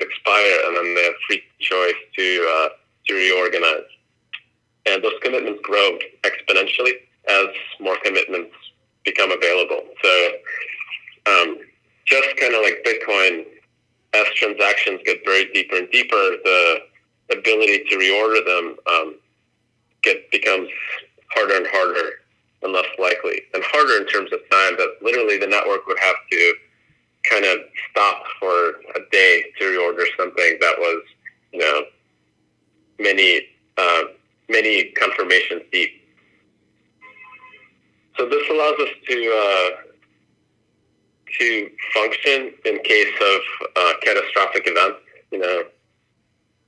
[0.00, 2.68] expire, and then they have free choice to uh,
[3.06, 3.88] to reorganize.
[4.86, 6.92] And those commitments grow exponentially
[7.28, 7.48] as
[7.80, 8.54] more commitments
[9.04, 9.82] become available.
[10.02, 10.30] So
[11.26, 11.58] um,
[12.08, 13.44] just kind of like Bitcoin,
[14.14, 16.78] as transactions get buried deeper and deeper, the
[17.30, 19.14] ability to reorder them um,
[20.02, 20.68] get becomes
[21.34, 22.10] harder and harder
[22.62, 24.76] and less likely, and harder in terms of time.
[24.78, 26.54] That literally the network would have to
[27.30, 27.58] kind of
[27.90, 31.02] stop for a day to reorder something that was,
[31.52, 31.82] you know,
[32.98, 33.42] many
[33.76, 34.02] uh,
[34.48, 36.02] many confirmations deep.
[38.16, 39.87] So this allows us to uh,
[41.38, 43.40] to function in case of
[43.76, 45.00] uh, catastrophic events.
[45.30, 45.64] You know,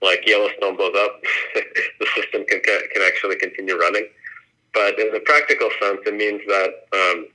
[0.03, 1.23] like Yellowstone blows up,
[1.55, 4.07] the system can can actually continue running.
[4.73, 7.27] But in the practical sense, it means that um,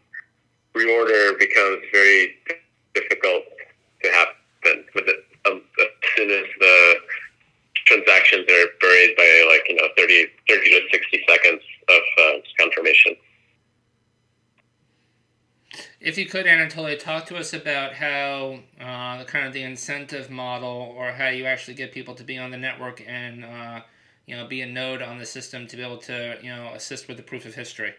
[0.73, 2.35] reorder becomes very
[2.93, 3.43] difficult
[4.03, 6.95] to happen with it, um, as soon as the
[7.85, 13.15] transactions are buried by like you know 30, 30 to sixty seconds of uh, confirmation.
[16.05, 20.29] If you could, Anatoly, talk to us about how uh, the kind of the incentive
[20.29, 23.81] model, or how you actually get people to be on the network and uh,
[24.27, 27.07] you know be a node on the system to be able to you know assist
[27.07, 27.95] with the proof of history.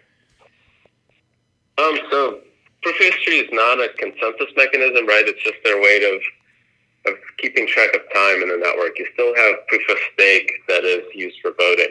[1.79, 1.99] Um.
[2.13, 2.39] So
[2.85, 5.25] proof of history is not a consensus mechanism, right?
[5.27, 8.97] It's just their way of of keeping track of time in the network.
[9.01, 11.91] You still have proof of stake that is used for voting.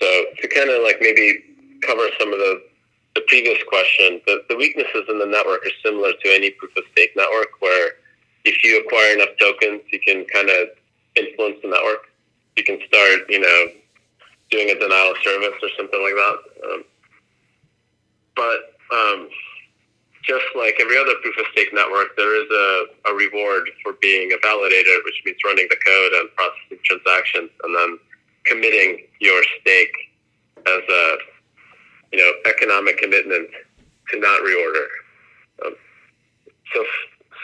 [0.00, 0.06] So
[0.40, 1.42] to kind of like maybe
[1.82, 2.62] cover some of the
[3.18, 6.84] the previous question, the, the weaknesses in the network are similar to any proof of
[6.92, 7.98] stake network where
[8.44, 10.68] if you acquire enough tokens, you can kind of
[11.16, 12.06] influence the network.
[12.56, 13.60] You can start, you know,
[14.50, 16.38] doing a denial of service or something like that.
[16.62, 16.84] Um,
[18.38, 19.28] but um,
[20.22, 24.30] just like every other proof of stake network, there is a, a reward for being
[24.30, 27.98] a validator, which means running the code and processing transactions and then
[28.46, 29.96] committing your stake
[30.70, 31.18] as a
[32.12, 33.48] you know, economic commitment
[34.10, 34.86] to not reorder.
[35.64, 35.74] Um,
[36.72, 36.84] so,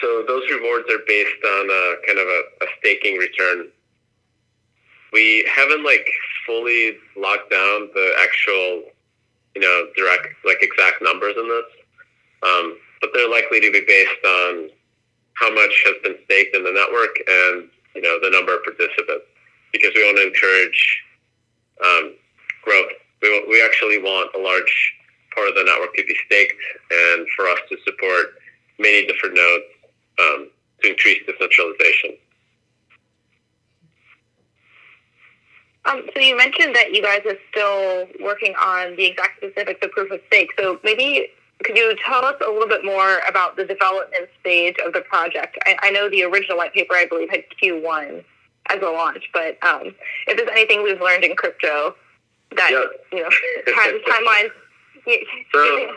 [0.01, 3.67] so those rewards are based on a, kind of a, a staking return.
[5.13, 6.07] We haven't like
[6.45, 8.83] fully locked down the actual,
[9.55, 11.65] you know, direct like exact numbers in this,
[12.43, 14.69] um, but they're likely to be based on
[15.35, 19.25] how much has been staked in the network and you know the number of participants,
[19.71, 21.03] because we want to encourage
[21.83, 22.15] um,
[22.63, 22.91] growth
[23.25, 24.93] we, we actually want a large
[25.33, 26.53] part of the network to be staked
[26.91, 28.35] and for us to support
[28.79, 29.65] many different nodes
[30.19, 30.49] um,
[30.81, 32.17] to increase decentralization.
[35.85, 39.91] Um, so you mentioned that you guys are still working on the exact specifics of
[39.91, 40.49] proof of stake.
[40.57, 41.27] So maybe
[41.63, 45.57] could you tell us a little bit more about the development stage of the project?
[45.65, 48.23] I, I know the original white paper, I believe, had Q1
[48.71, 49.93] as a launch, but um,
[50.27, 51.95] if there's anything we've learned in crypto
[52.55, 52.85] that yeah.
[53.11, 53.29] you know
[53.73, 54.51] time, timelines
[55.53, 55.91] so,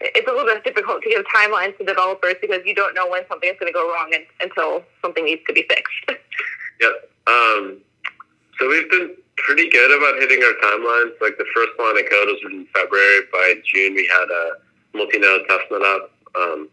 [0.00, 3.22] it's a little bit difficult to give timelines to developers because you don't know when
[3.28, 6.02] something is going to go wrong until something needs to be fixed.
[6.80, 7.10] yep.
[7.26, 7.78] Um,
[8.58, 11.12] so we've been pretty good about hitting our timelines.
[11.20, 13.20] Like the first line of code was in February.
[13.32, 16.10] By June, we had a multi-node testnet up.
[16.34, 16.68] Um,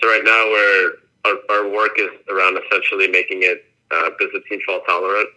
[0.00, 0.92] so right now, we're
[1.26, 5.28] our, our, work is around essentially making it uh, Byzantine fault tolerant,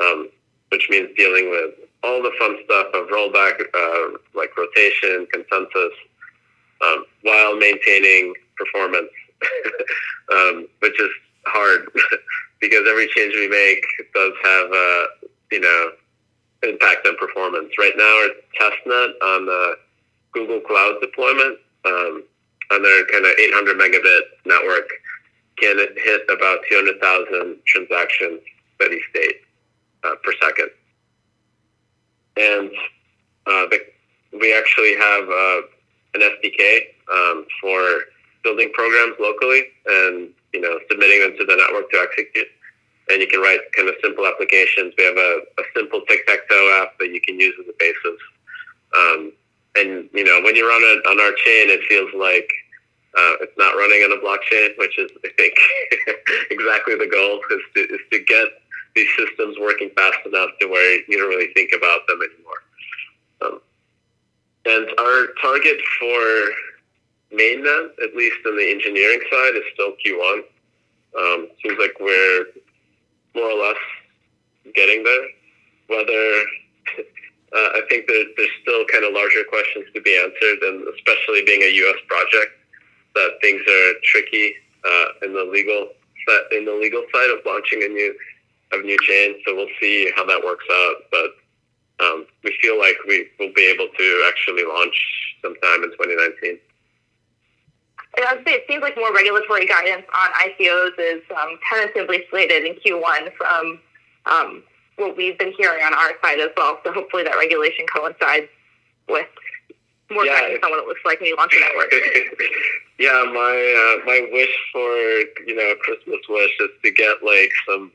[0.00, 0.28] um,
[0.68, 5.92] which means dealing with all the fun stuff of rollback, uh, like rotation, consensus,
[6.84, 9.10] um, while maintaining performance,
[10.32, 11.10] um, which is
[11.46, 11.88] hard
[12.60, 15.06] because every change we make does have a
[15.50, 15.90] you know
[16.62, 17.72] impact on performance.
[17.78, 19.76] Right now, our testnet on the
[20.32, 22.24] Google Cloud deployment um,
[22.72, 24.88] on their kind of 800 megabit network
[25.56, 28.40] can hit about 200,000 transactions
[28.74, 29.36] steady state
[30.02, 30.70] uh, per second.
[32.36, 32.70] And
[33.46, 33.66] uh,
[34.32, 35.60] we actually have uh,
[36.14, 36.80] an SDK
[37.12, 37.80] um, for
[38.42, 42.46] building programs locally and you know submitting them to the network to execute.
[43.08, 44.94] And you can write kind of simple applications.
[44.96, 48.20] We have a, a simple tic-tac-toe app that you can use as a basis.
[48.96, 49.32] Um,
[49.76, 52.48] and you know when you run it on our chain, it feels like
[53.16, 55.54] uh, it's not running on a blockchain, which is I think
[56.50, 58.48] exactly the goal is to, is to get
[58.94, 62.60] these systems working fast enough to where you don't really think about them anymore.
[63.42, 63.60] Um,
[64.66, 66.50] and our target for
[67.36, 70.42] mainnet, at least on the engineering side, is still Q1.
[71.18, 72.46] Um, seems like we're
[73.34, 73.82] more or less
[74.74, 75.26] getting there.
[75.88, 76.12] Whether
[77.54, 81.44] uh, I think that there's still kind of larger questions to be answered, and especially
[81.44, 82.00] being a U.S.
[82.08, 82.52] project,
[83.14, 84.54] that things are tricky
[84.84, 85.88] uh, in the legal
[86.52, 88.14] in the legal side of launching a new
[88.78, 89.36] of new chain.
[89.46, 91.30] So we'll see how that works out, but
[92.04, 94.96] um, we feel like we will be able to actually launch
[95.42, 96.58] sometime in 2019.
[98.16, 102.64] I would say it seems like more regulatory guidance on ICOs is um, tentatively slated
[102.64, 103.80] in Q1 from
[104.26, 104.62] um,
[104.96, 106.78] what we've been hearing on our side as well.
[106.84, 108.46] So hopefully that regulation coincides
[109.08, 109.26] with
[110.10, 111.90] more yeah, guidance on what it looks like when you launch a network.
[112.98, 114.94] yeah, my uh, my wish for
[115.46, 117.90] you know Christmas wish is to get like some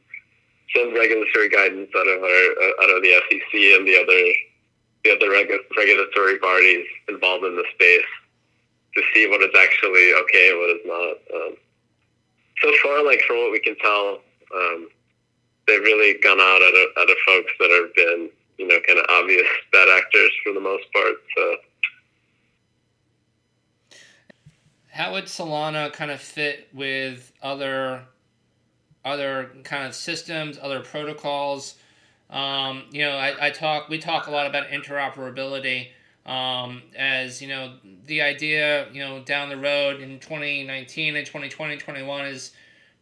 [0.76, 4.22] some regulatory guidance out of our uh, out of the SEC and the other
[5.04, 8.06] the other regu- regulatory bodies involved in the space
[8.96, 11.16] to see what is actually okay and what is not.
[11.34, 11.56] Um,
[12.62, 14.20] so far, like from what we can tell,
[14.54, 14.90] um,
[15.68, 19.00] they've really gone out at, a, at a folks that have been you know kind
[19.00, 21.16] of obvious bad actors for the most part.
[21.38, 21.56] So.
[24.92, 28.02] How would Solana kind of fit with other
[29.06, 31.76] other kind of systems, other protocols.
[32.30, 35.88] Um, you know, I, I talk we talk a lot about interoperability
[36.26, 37.74] um, as you know
[38.06, 42.52] the idea you know down the road in 2019 and 2020 21 is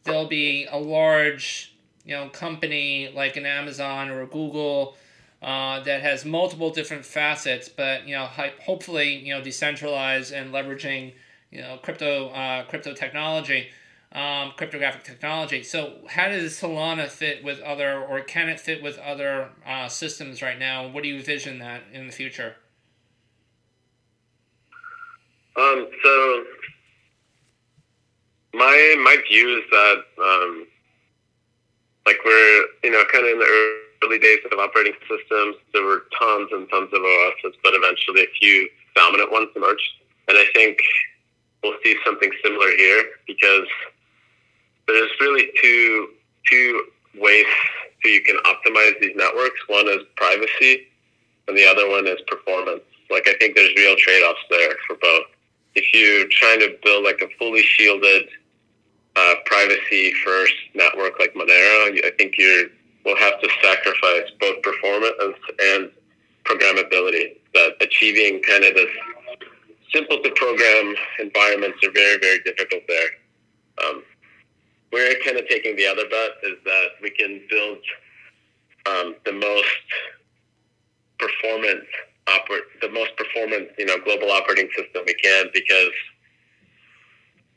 [0.04, 4.96] there'll be a large you know company like an Amazon or a Google
[5.42, 8.26] uh, that has multiple different facets, but you know
[8.66, 11.14] hopefully you know decentralized and leveraging
[11.52, 13.68] you know crypto uh, crypto technology
[14.12, 15.64] um, cryptographic technology.
[15.64, 20.42] So, how does Solana fit with other, or can it fit with other uh, systems
[20.42, 20.88] right now?
[20.88, 22.56] What do you envision that in the future?
[25.56, 26.44] Um, so,
[28.54, 30.68] my my view is that um,
[32.06, 35.56] like we're you know kind of in the early days of operating systems.
[35.74, 39.92] There were tons and tons of OSs, but eventually a few dominant ones emerged,
[40.28, 40.80] and I think
[41.64, 43.68] we'll see something similar here because
[44.88, 46.10] there's really two
[46.50, 47.46] two ways
[48.04, 49.60] so you can optimize these networks.
[49.68, 50.88] One is privacy,
[51.48, 52.84] and the other one is performance.
[53.10, 55.26] Like I think there's real trade-offs there for both.
[55.76, 58.30] If you're trying to build like a fully shielded
[59.16, 62.70] uh, privacy first network like Monero, I think you
[63.06, 65.14] will have to sacrifice both performance
[65.60, 65.92] and
[66.44, 67.38] programmability.
[67.54, 68.90] That achieving kind of this
[69.94, 73.10] simple to program environments are very, very difficult there.
[73.84, 74.04] Um,
[74.92, 77.80] we're kind of taking the other bet is that we can build
[78.88, 79.86] um, the most
[81.20, 81.84] performant
[82.28, 85.92] oper- the most performant you know global operating system we can because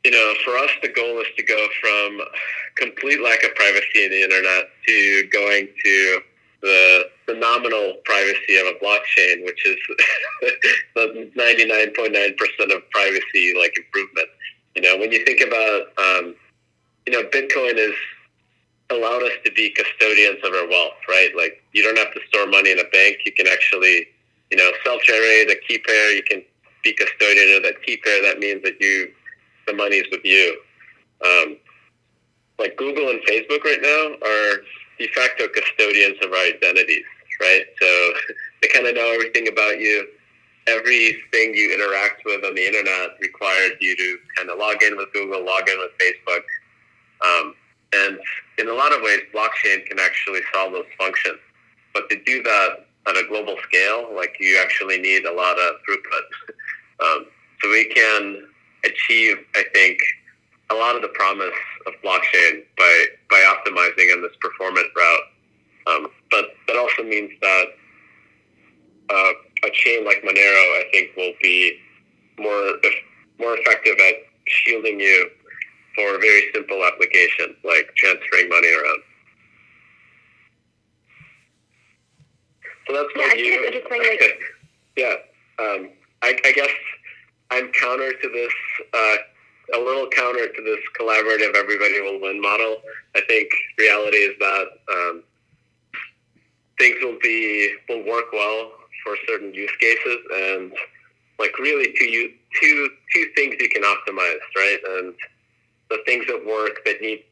[0.03, 2.19] you know for us the goal is to go from
[2.75, 6.21] complete lack of privacy in the internet to going to
[6.61, 9.77] the, the nominal privacy of a blockchain, which is
[10.95, 14.29] the 99.9% of privacy like improvement.
[14.75, 16.35] You know, when you think about um,
[17.05, 17.95] you know, Bitcoin has
[18.89, 21.31] allowed us to be custodians of our wealth, right?
[21.35, 23.17] Like you don't have to store money in a bank.
[23.25, 24.07] You can actually,
[24.51, 26.13] you know, self-generate a key pair.
[26.15, 26.43] You can
[26.83, 29.11] be custodian of that key pair, that means that you
[29.67, 30.57] the money's with you.
[31.23, 31.57] Um,
[32.57, 34.61] like Google and Facebook right now are
[34.97, 37.05] de facto custodians of our identities,
[37.39, 37.65] right?
[37.79, 38.13] So
[38.61, 40.07] they kind of know everything about you.
[40.67, 45.11] Everything you interact with on the internet requires you to kind of log in with
[45.11, 46.41] Google, log in with Facebook.
[47.25, 47.55] Um,
[47.93, 48.19] and
[48.57, 51.39] in a lot of ways, blockchain can actually solve those functions.
[51.93, 55.75] But to do that on a global scale, like you actually need a lot of
[55.87, 56.25] throughput.
[57.01, 57.25] Um,
[57.59, 58.47] so we can
[58.85, 59.97] achieve, I think,
[60.69, 61.49] a lot of the promise
[61.87, 65.23] of blockchain by by optimizing on this performance route.
[65.87, 67.65] Um, but that also means that
[69.09, 69.31] uh,
[69.63, 71.79] a chain like Monero, I think, will be
[72.37, 72.73] more
[73.39, 74.15] more effective at
[74.47, 75.29] shielding you
[75.95, 79.01] for a very simple applications like transferring money around.
[82.87, 83.81] So that's my yeah, view.
[83.89, 84.39] Like...
[84.97, 85.15] yeah,
[85.59, 85.89] um,
[86.21, 86.69] I, I, guess
[87.51, 88.53] I'm counter to this,
[88.93, 92.77] uh, a little counter to this collaborative everybody will win model.
[93.15, 95.23] I think reality is that um,
[96.79, 98.71] things will be will work well
[99.03, 100.73] for certain use cases, and
[101.39, 104.79] like really two two two things you can optimize, right?
[104.97, 105.13] And
[105.91, 107.23] the things that work that need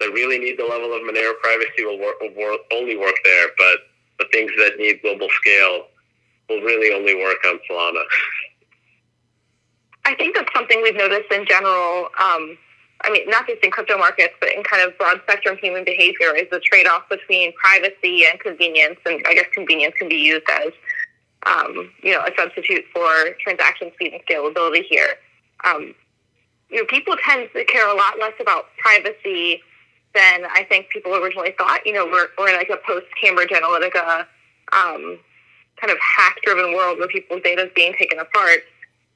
[0.00, 3.48] that really need the level of Monero privacy will, work, will work, only work there,
[3.56, 3.78] but
[4.18, 5.86] the things that need global scale
[6.48, 8.02] will really only work on Solana.
[10.04, 12.08] I think that's something we've noticed in general.
[12.20, 12.58] Um,
[13.02, 16.34] I mean, not just in crypto markets, but in kind of broad spectrum human behavior
[16.34, 18.98] is the trade off between privacy and convenience.
[19.06, 20.72] And I guess convenience can be used as,
[21.46, 23.08] um, you know, a substitute for
[23.40, 25.16] transaction speed and scalability here.
[25.64, 25.94] Um,
[26.70, 29.62] you know, people tend to care a lot less about privacy
[30.14, 31.80] than I think people originally thought.
[31.84, 34.26] You know, we're, we're in like a post Cambridge Analytica
[34.72, 35.18] um,
[35.80, 38.60] kind of hack driven world where people's data is being taken apart.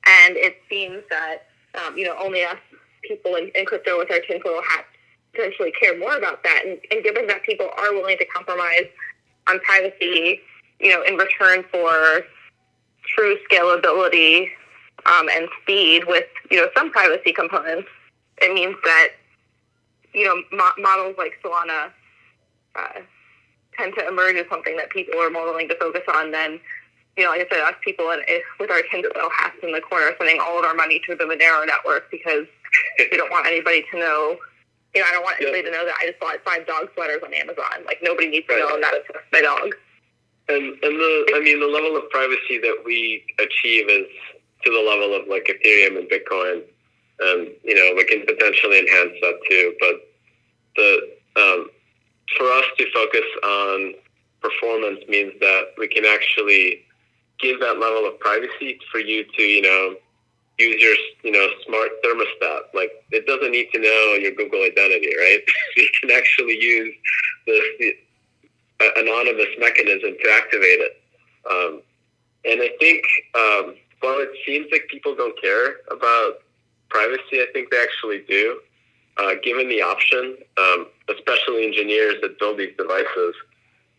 [0.07, 2.59] And it seems that, um, you know, only us
[3.03, 4.86] people in, in crypto with our tinfoil hats
[5.32, 6.62] potentially care more about that.
[6.66, 8.86] And, and given that people are willing to compromise
[9.49, 10.40] on privacy,
[10.80, 12.24] you know, in return for
[13.14, 14.49] true scalability
[15.09, 17.89] um, and speed with, you know, some privacy components,
[18.41, 19.09] it means that
[20.15, 21.91] you know, mo- models like Solana
[22.75, 23.01] uh,
[23.77, 26.61] tend to emerge as something that people are more willing to focus on than,
[27.17, 28.21] you know, like I said, us people in,
[28.59, 31.67] with our tinfoil hats in the corner sending all of our money to the Monero
[31.67, 32.47] network because
[32.99, 34.37] we don't want anybody to know.
[34.95, 37.23] You know, I don't want anybody to know that I just bought five dog sweaters
[37.25, 37.85] on Amazon.
[37.85, 38.61] Like nobody needs to right.
[38.61, 39.75] know that it's my dog.
[40.49, 44.07] And and the I mean the level of privacy that we achieve is
[44.69, 46.62] to the level of like Ethereum and Bitcoin
[47.21, 49.75] and you know we can potentially enhance that too.
[49.81, 49.95] But
[50.77, 51.71] the um,
[52.37, 53.95] for us to focus on
[54.41, 56.85] performance means that we can actually
[57.41, 59.95] give that level of privacy for you to you know
[60.59, 60.95] use your
[61.25, 62.75] you know smart thermostat.
[62.75, 65.41] Like it doesn't need to know your Google identity, right?
[65.77, 66.95] you can actually use
[67.47, 67.95] this
[68.97, 71.01] anonymous mechanism to activate it.
[71.51, 71.83] Um,
[72.45, 73.03] and I think
[73.35, 76.42] um, while it seems like people don't care about
[76.88, 78.61] privacy, I think they actually do.
[79.16, 83.34] Uh, given the option, um, especially engineers that build these devices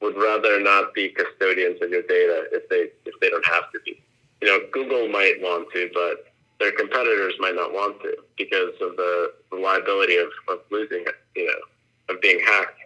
[0.02, 3.80] would rather not be custodians of your data if they if they don't have to
[3.84, 4.02] be.
[4.42, 8.96] You know, Google might want to, but their competitors might not want to because of
[8.96, 12.80] the, the liability of, of losing it, you know, of being hacked.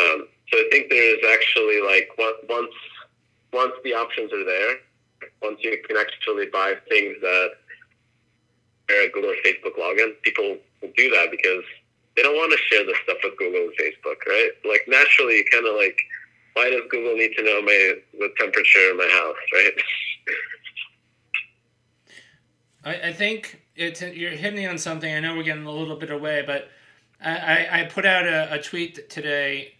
[0.00, 2.10] Um, so I think there's actually like
[2.48, 2.74] once
[3.52, 4.76] once the options are there,
[5.42, 7.50] once you can actually buy things that
[8.90, 11.64] are a Google or Facebook login, people will do that because
[12.16, 14.50] they don't want to share the stuff with Google and Facebook, right?
[14.64, 15.98] Like naturally, kind of like,
[16.54, 19.72] why does Google need to know my the temperature in my house, right?
[22.84, 25.12] I, I think it's you're hitting me on something.
[25.12, 26.68] I know we're getting a little bit away, but
[27.20, 29.74] I, I, I put out a, a tweet today,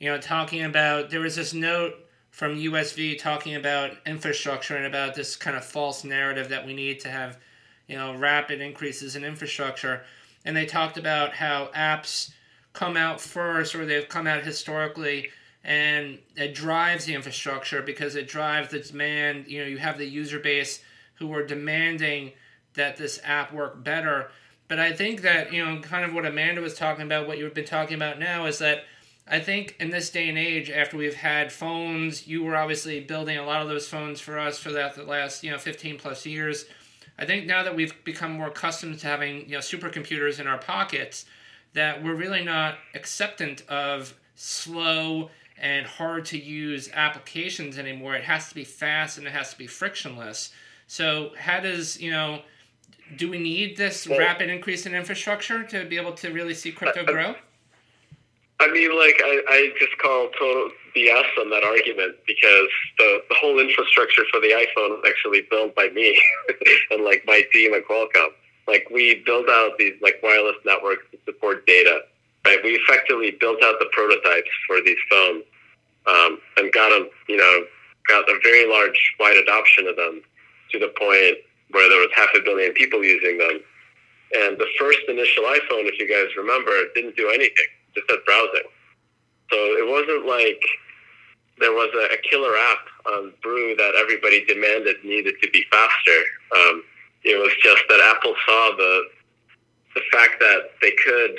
[0.00, 1.94] you know, talking about there was this note
[2.36, 7.00] from USV talking about infrastructure and about this kind of false narrative that we need
[7.00, 7.38] to have
[7.86, 10.02] you know, rapid increases in infrastructure.
[10.44, 12.32] And they talked about how apps
[12.74, 15.30] come out first or they've come out historically
[15.64, 19.46] and it drives the infrastructure because it drives the demand.
[19.48, 20.82] You know, you have the user base
[21.14, 22.32] who are demanding
[22.74, 24.30] that this app work better.
[24.68, 27.54] But I think that, you know, kind of what Amanda was talking about, what you've
[27.54, 28.84] been talking about now is that
[29.28, 33.38] I think in this day and age, after we've had phones, you were obviously building
[33.38, 36.24] a lot of those phones for us for that the last, you know, 15 plus
[36.24, 36.66] years.
[37.18, 40.58] I think now that we've become more accustomed to having you know supercomputers in our
[40.58, 41.26] pockets,
[41.72, 48.14] that we're really not acceptant of slow and hard to use applications anymore.
[48.14, 50.52] It has to be fast and it has to be frictionless.
[50.86, 52.42] So how does you know?
[53.16, 56.72] Do we need this well, rapid increase in infrastructure to be able to really see
[56.72, 57.36] crypto grow?
[58.58, 63.34] I mean, like I, I just call total BS on that argument because the, the
[63.36, 66.20] whole infrastructure for the iPhone was actually built by me
[66.90, 68.32] and like my team at Qualcomm.
[68.66, 72.00] Like we built out these like wireless networks to support data.
[72.44, 75.42] Right, we effectively built out the prototypes for these phones
[76.06, 77.64] um, and got them, you know,
[78.06, 80.22] got a very large, wide adoption of them
[80.70, 83.60] to the point where there was half a billion people using them.
[84.38, 87.66] And the first initial iPhone, if you guys remember, didn't do anything,
[87.96, 88.68] just had browsing.
[89.50, 90.60] So it wasn't like
[91.58, 92.84] there was a, a killer app
[93.16, 96.20] on Brew that everybody demanded needed to be faster.
[96.54, 96.84] Um,
[97.24, 99.08] it was just that Apple saw the
[99.94, 101.36] the fact that they could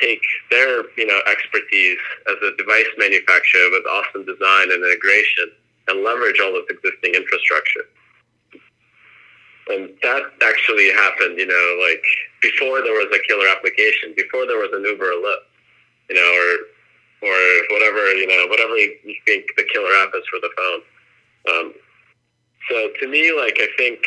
[0.00, 1.98] take their you know expertise
[2.30, 5.52] as a device manufacturer with awesome design and integration
[5.88, 7.84] and leverage all of existing infrastructure.
[9.68, 12.02] And that actually happened, you know, like
[12.40, 15.44] before there was a killer application, before there was an Uber or Lyft,
[16.08, 17.38] you know, or or
[17.70, 20.80] whatever, you know, whatever you think the killer app is for the phone.
[21.50, 21.74] Um,
[22.70, 23.98] so to me, like I think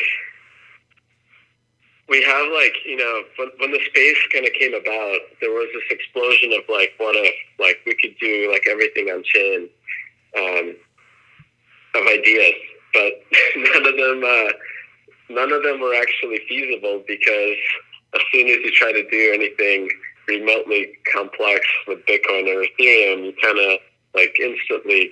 [2.08, 5.68] we have like you know when, when the space kind of came about, there was
[5.74, 9.68] this explosion of like what if like we could do like everything on chain
[10.38, 10.76] um,
[11.94, 12.54] of ideas,
[12.92, 13.12] but
[13.56, 14.52] none of them uh,
[15.30, 17.58] none of them were actually feasible because
[18.14, 19.88] as soon as you try to do anything
[20.38, 23.78] remotely complex with Bitcoin or Ethereum, you kind of
[24.14, 25.10] like instantly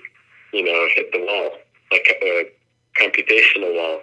[0.53, 1.51] you know hit the wall
[1.91, 2.45] like a
[2.99, 3.99] computational wall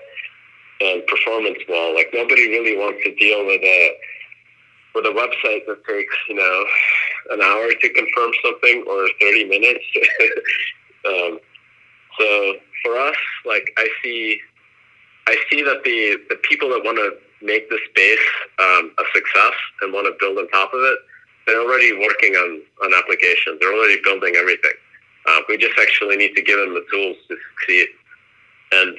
[0.80, 1.94] and performance wall.
[1.94, 3.96] Like nobody really wants to deal with a
[4.94, 6.64] with a website that takes you know
[7.30, 9.84] an hour to confirm something or thirty minutes.
[11.08, 11.38] um,
[12.18, 12.54] so
[12.84, 13.16] for us,
[13.46, 14.40] like I see,
[15.26, 18.26] I see that the the people that want to make the space
[18.58, 20.98] um, a success and want to build on top of it,
[21.46, 23.58] they're already working on on applications.
[23.60, 24.76] They're already building everything.
[25.26, 27.88] Uh, we just actually need to give them the tools to succeed.
[28.72, 28.96] And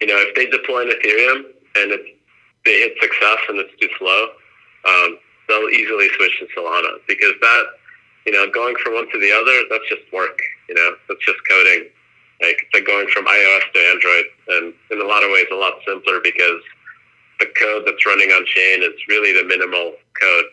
[0.00, 1.48] you know, if they deploy an Ethereum
[1.80, 2.08] and it's,
[2.64, 4.28] they hit success and it's too slow,
[4.88, 7.64] um, they'll easily switch to Solana because that,
[8.26, 10.38] you know, going from one to the other, that's just work.
[10.68, 11.88] You know, that's just coding.
[12.42, 15.54] Like it's like going from iOS to Android, and in a lot of ways, a
[15.54, 16.60] lot simpler because
[17.44, 20.44] the code that's running on chain is really the minimal code.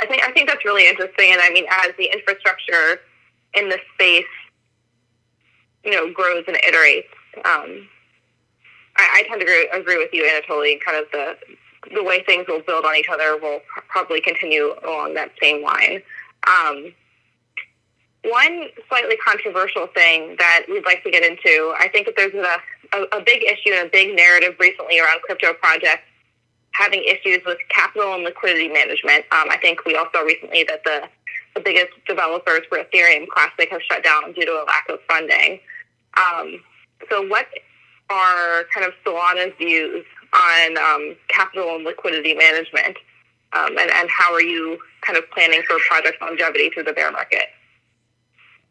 [0.00, 3.00] I think I think that's really interesting, and I mean, as the infrastructure
[3.54, 4.24] in the space,
[5.84, 7.08] you know, grows and iterates,
[7.44, 7.88] um,
[8.96, 10.78] I, I tend to agree, agree with you, Anatoly.
[10.84, 11.36] Kind of the
[11.94, 16.02] the way things will build on each other will probably continue along that same line.
[16.46, 16.92] Um,
[18.30, 22.96] one slightly controversial thing that we'd like to get into, I think that there's a,
[22.96, 26.02] a, a big issue and a big narrative recently around crypto projects
[26.72, 29.24] having issues with capital and liquidity management.
[29.32, 31.08] Um, I think we also recently that the
[31.54, 35.58] the biggest developers for Ethereum Classic have shut down due to a lack of funding.
[36.16, 36.62] Um,
[37.10, 37.46] so, what
[38.10, 42.96] are kind of Solana's views on um, capital and liquidity management,
[43.54, 47.10] um, and, and how are you kind of planning for project longevity through the bear
[47.10, 47.48] market?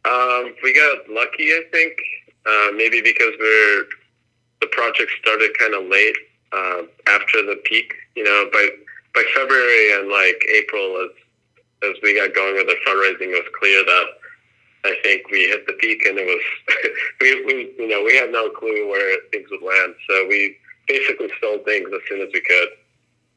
[0.07, 1.99] Um, we got lucky, I think,
[2.45, 3.85] uh, maybe because we're
[4.61, 6.15] the project started kind of late
[6.53, 7.93] uh, after the peak.
[8.15, 8.69] You know, by
[9.13, 11.11] by February and like April, as
[11.91, 14.05] as we got going with the fundraising, it was clear that
[14.85, 16.43] I think we hit the peak, and it was
[17.21, 19.93] we, we you know we had no clue where things would land.
[20.09, 20.55] So we
[20.87, 22.69] basically sold things as soon as we could.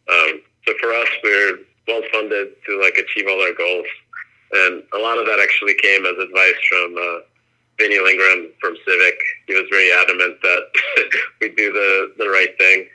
[0.09, 1.59] Um, so for us, we're
[1.89, 3.87] well funded to like achieve all our goals,
[4.53, 7.19] and a lot of that actually came as advice from uh,
[7.79, 9.19] Vinny Lingham from Civic.
[9.47, 10.63] He was very adamant that
[11.41, 12.89] we do the the right thing.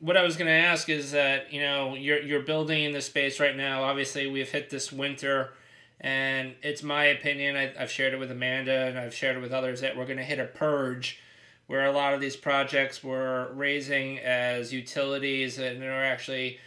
[0.00, 3.06] What I was going to ask is that you know you're you're building in this
[3.06, 3.84] space right now.
[3.84, 5.52] Obviously, we've hit this winter
[6.00, 7.56] and it's my opinion.
[7.56, 10.16] I, have shared it with Amanda and I've shared it with others that we're going
[10.16, 11.20] to hit a purge
[11.66, 16.58] where a lot of these projects were raising as utilities and they're actually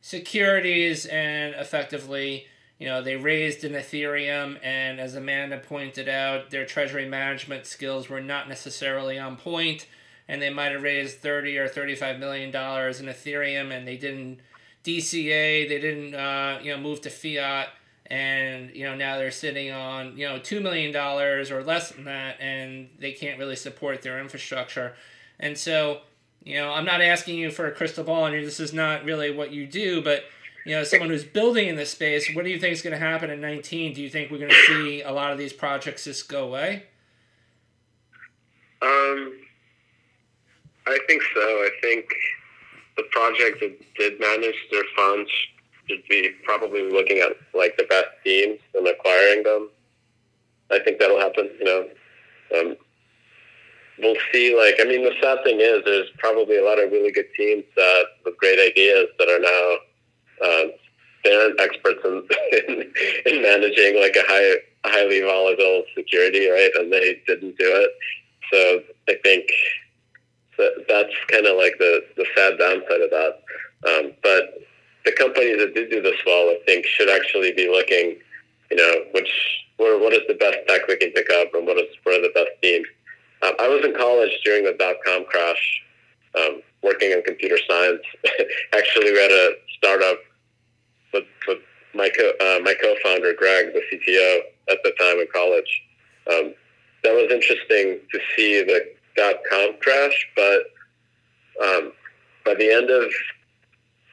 [0.00, 2.46] securities and effectively
[2.82, 8.08] you know they raised in ethereum and as amanda pointed out their treasury management skills
[8.08, 9.86] were not necessarily on point
[10.28, 14.40] and they might have raised 30 or 35 million dollars in ethereum and they didn't
[14.84, 17.68] dca they didn't uh, you know move to fiat
[18.12, 22.04] and you know now they're sitting on you know two million dollars or less than
[22.04, 24.94] that, and they can't really support their infrastructure.
[25.40, 26.02] And so,
[26.44, 29.30] you know, I'm not asking you for a crystal ball, and this is not really
[29.30, 30.24] what you do, but
[30.64, 33.04] you know, someone who's building in this space, what do you think is going to
[33.04, 33.94] happen in 19?
[33.94, 36.84] Do you think we're going to see a lot of these projects just go away?
[38.80, 39.38] Um,
[40.86, 41.40] I think so.
[41.40, 42.06] I think
[42.96, 45.30] the project that did manage their funds
[45.88, 49.70] should be probably looking at like the best teams and acquiring them.
[50.70, 51.50] I think that'll happen.
[51.58, 51.88] You know,
[52.58, 52.76] um,
[53.98, 54.56] we'll see.
[54.56, 57.64] Like, I mean, the sad thing is, there's probably a lot of really good teams
[57.76, 59.76] that with great ideas that are now
[60.44, 60.72] um,
[61.24, 62.26] they aren't experts in,
[62.68, 62.92] in,
[63.26, 66.70] in managing like a high highly volatile security, right?
[66.74, 67.90] And they didn't do it.
[68.52, 69.48] So I think
[70.58, 73.42] that that's kind of like the the sad downside of that.
[73.86, 74.60] Um, but
[75.04, 78.18] the companies that did do this well, I think, should actually be looking,
[78.70, 79.30] you know, which
[79.78, 82.32] what is the best tech we can pick up, and what is what are the
[82.34, 82.86] best teams.
[83.42, 85.82] Um, I was in college during the dot com crash,
[86.38, 88.02] um, working in computer science.
[88.72, 90.18] actually, we had a startup
[91.12, 91.58] with, with
[91.94, 94.40] my co uh, my co-founder Greg, the CTO
[94.70, 95.82] at the time in college.
[96.30, 96.54] Um,
[97.04, 100.62] that was interesting to see the dot com crash, but
[101.62, 101.92] um,
[102.44, 103.10] by the end of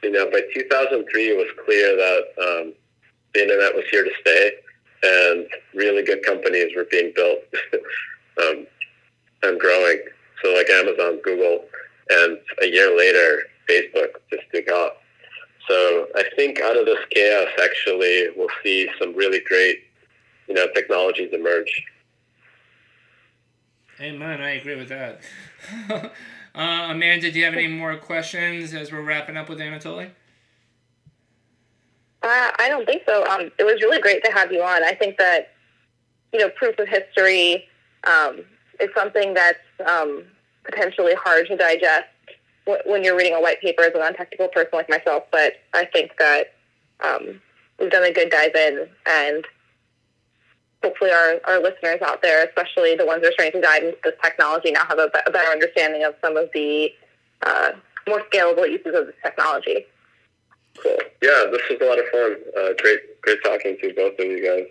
[0.02, 2.72] you know by 2003, it was clear that um,
[3.34, 4.52] the internet was here to stay,
[5.02, 7.40] and really good companies were being built
[8.42, 8.66] um,
[9.42, 10.00] and growing.
[10.42, 11.64] So like Amazon, Google,
[12.10, 14.92] and a year later, Facebook just took off.
[15.68, 19.84] So I think out of this chaos, actually, we'll see some really great,
[20.48, 21.84] you know, technologies emerge.
[24.00, 24.40] Amen.
[24.40, 25.20] I agree with that.
[25.90, 26.08] uh,
[26.54, 30.10] Amanda, do you have any more questions as we're wrapping up with Anatoly?
[32.22, 33.26] Uh, I don't think so.
[33.26, 34.84] Um, it was really great to have you on.
[34.84, 35.52] I think that
[36.32, 37.66] you know proof of history
[38.04, 38.40] um,
[38.78, 39.58] is something that's
[39.88, 40.24] um,
[40.64, 42.08] potentially hard to digest
[42.86, 45.24] when you're reading a white paper as a non-technical person like myself.
[45.30, 46.54] But I think that
[47.04, 47.40] um,
[47.78, 49.44] we've done a good dive in, and
[50.82, 53.98] hopefully our, our listeners out there, especially the ones that are starting to dive into
[54.04, 56.90] this technology, now have a, a better understanding of some of the
[57.42, 57.72] uh,
[58.08, 59.86] more scalable uses of this technology.
[60.82, 60.96] Cool.
[61.22, 62.36] Yeah, this was a lot of fun.
[62.56, 64.66] Uh, great, great talking to both of you guys.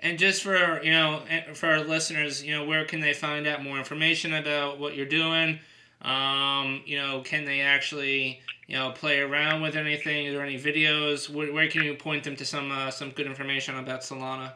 [0.00, 1.22] And just for you know,
[1.54, 5.06] for our listeners, you know, where can they find out more information about what you're
[5.06, 5.60] doing?
[6.04, 10.28] Um, you know, can they actually you know play around with anything?
[10.28, 11.28] Are there any videos?
[11.28, 14.52] Where, where can you point them to some uh, some good information about Solana?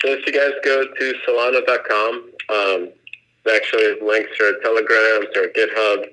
[0.00, 2.90] So if you guys go to Solana.com, um,
[3.50, 6.04] actually links to Telegrams or GitHub.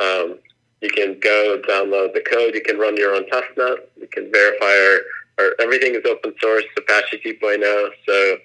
[0.00, 0.38] Um,
[0.80, 2.54] you can go download the code.
[2.54, 3.76] You can run your own testnet.
[3.98, 4.98] You can verify our,
[5.38, 7.90] our everything is open source, Apache 2.0.
[8.06, 8.36] So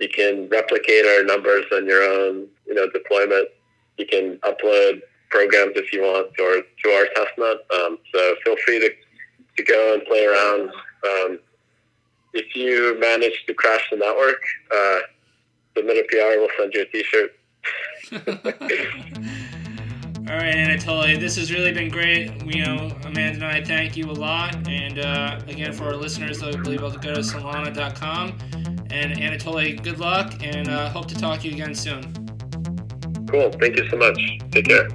[0.00, 3.48] you can replicate our numbers on your own, you know, deployment
[3.98, 7.56] you can upload programs if you want to our, to our testnet.
[7.74, 8.90] Um, so feel free to,
[9.56, 10.70] to go and play around.
[11.04, 11.38] Um,
[12.32, 14.42] if you manage to crash the network,
[14.74, 15.00] uh,
[15.76, 17.32] submit a PR, we'll send you a t-shirt.
[20.28, 22.44] All right, Anatoly, this has really been great.
[22.44, 24.56] You know, Amanda and I thank you a lot.
[24.68, 28.36] And uh, again, for our listeners, they'll be able to go to solana.com.
[28.90, 32.25] And Anatoly, good luck, and uh, hope to talk to you again soon.
[33.28, 33.50] Cool.
[33.52, 34.18] Thank you so much.
[34.50, 34.88] Take care.